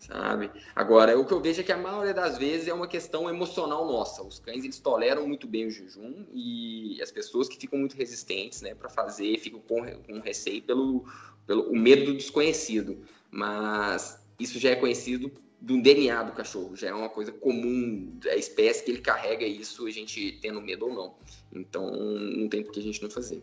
sabe? 0.07 0.51
Agora, 0.75 1.17
o 1.17 1.25
que 1.25 1.33
eu 1.33 1.41
vejo 1.41 1.61
é 1.61 1.63
que 1.63 1.71
a 1.71 1.77
maioria 1.77 2.13
das 2.13 2.37
vezes 2.37 2.67
é 2.67 2.73
uma 2.73 2.87
questão 2.87 3.29
emocional 3.29 3.85
nossa. 3.85 4.23
Os 4.23 4.39
cães, 4.39 4.63
eles 4.63 4.79
toleram 4.79 5.27
muito 5.27 5.47
bem 5.47 5.67
o 5.67 5.71
jejum 5.71 6.25
e 6.33 6.99
as 7.01 7.11
pessoas 7.11 7.47
que 7.49 7.57
ficam 7.57 7.79
muito 7.79 7.95
resistentes, 7.95 8.61
né, 8.61 8.75
para 8.75 8.89
fazer, 8.89 9.37
ficam 9.39 9.59
com, 9.59 9.85
com 10.03 10.19
receio 10.19 10.61
pelo, 10.61 11.05
pelo 11.45 11.69
o 11.71 11.75
medo 11.75 12.05
do 12.05 12.13
desconhecido. 12.17 13.03
Mas 13.31 14.23
isso 14.39 14.59
já 14.59 14.69
é 14.71 14.75
conhecido 14.75 15.31
do 15.59 15.81
DNA 15.81 16.23
do 16.23 16.33
cachorro, 16.33 16.75
já 16.75 16.89
é 16.89 16.93
uma 16.93 17.09
coisa 17.09 17.31
comum 17.31 18.17
da 18.19 18.35
espécie 18.35 18.83
que 18.83 18.91
ele 18.91 19.01
carrega 19.01 19.45
isso, 19.45 19.87
a 19.87 19.91
gente 19.91 20.37
tendo 20.41 20.61
medo 20.61 20.85
ou 20.85 20.93
não. 20.93 21.15
Então, 21.51 21.89
não 21.91 22.47
tem 22.47 22.61
por 22.61 22.71
que 22.71 22.79
a 22.79 22.83
gente 22.83 23.01
não 23.01 23.09
fazer. 23.09 23.41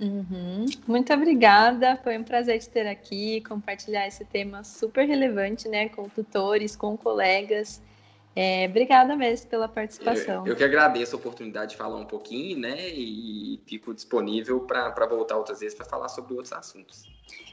Uhum. 0.00 0.66
Muito 0.86 1.12
obrigada, 1.12 1.96
foi 2.02 2.18
um 2.18 2.24
prazer 2.24 2.58
te 2.58 2.68
ter 2.68 2.86
aqui, 2.86 3.40
compartilhar 3.42 4.06
esse 4.06 4.24
tema 4.24 4.64
super 4.64 5.06
relevante, 5.06 5.68
né, 5.68 5.88
com 5.88 6.08
tutores, 6.08 6.74
com 6.74 6.96
colegas. 6.96 7.80
É, 8.36 8.66
obrigada 8.68 9.14
mesmo 9.14 9.48
pela 9.48 9.68
participação. 9.68 10.44
Eu, 10.44 10.52
eu, 10.52 10.56
que 10.56 10.64
agradeço 10.64 11.14
a 11.14 11.18
oportunidade 11.18 11.72
de 11.72 11.76
falar 11.76 11.96
um 11.96 12.04
pouquinho, 12.04 12.58
né? 12.58 12.88
E 12.88 13.62
fico 13.64 13.94
disponível 13.94 14.60
para 14.62 15.06
voltar 15.06 15.36
outras 15.36 15.60
vezes 15.60 15.76
para 15.76 15.86
falar 15.86 16.08
sobre 16.08 16.34
outros 16.34 16.52
assuntos. 16.52 17.04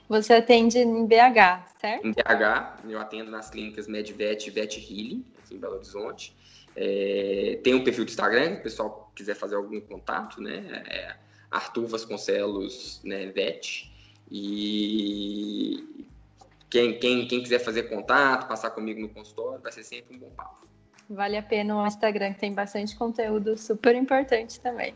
Você 0.10 0.34
atende 0.34 0.80
em 0.80 1.06
BH, 1.06 1.77
certo? 1.80 2.08
Em 2.08 2.12
BH, 2.12 2.89
eu 2.89 2.99
atendo 2.99 3.30
nas 3.30 3.51
clínicas 3.51 3.88
Medvet 3.88 4.47
e 4.47 4.49
Vet 4.49 4.77
Healing, 4.80 5.23
aqui 5.38 5.54
em 5.54 5.60
Belo 5.60 5.75
Horizonte. 5.75 6.36
É, 6.75 7.60
tem 7.63 7.75
um 7.75 7.84
perfil 7.84 8.04
do 8.04 8.10
Instagram, 8.10 8.56
se 8.56 8.60
o 8.60 8.63
pessoal 8.63 9.12
quiser 9.15 9.36
fazer 9.36 9.58
algum 9.58 9.80
contato, 9.82 10.41
né? 10.41 10.84
É 10.89 11.15
Arthur 11.52 11.86
Vasconcelos 11.86 13.02
né, 13.04 13.28
Vet. 13.28 13.92
E 14.32 16.08
quem, 16.70 16.98
quem, 16.98 17.28
quem 17.28 17.44
quiser 17.44 17.60
fazer 17.60 17.84
contato, 17.84 18.48
passar 18.48 18.72
comigo 18.72 19.02
no 19.02 19.10
consultório, 19.10 19.62
vai 19.62 19.74
ser 19.74 19.84
sempre 19.84 20.16
um 20.16 20.20
bom 20.20 20.30
papo. 20.30 20.66
Vale 21.10 21.36
a 21.36 21.44
pena 21.44 21.76
o 21.76 21.86
Instagram, 21.86 22.34
que 22.34 22.40
tem 22.40 22.54
bastante 22.54 22.96
conteúdo 22.96 23.58
super 23.58 23.94
importante 23.94 24.62
também. 24.62 24.96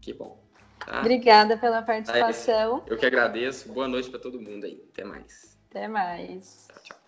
Que 0.00 0.12
bom. 0.12 0.36
Tá? 0.84 0.98
Obrigada 0.98 1.56
pela 1.56 1.80
participação. 1.80 2.82
Eu 2.88 2.98
que 2.98 3.06
agradeço. 3.06 3.72
Boa 3.72 3.86
noite 3.86 4.10
para 4.10 4.18
todo 4.18 4.40
mundo 4.40 4.64
aí. 4.64 4.84
Até 4.92 5.04
mais. 5.04 5.56
Até 5.70 5.86
mais. 5.86 6.66
Tchau, 6.82 6.82
tchau. 6.82 7.04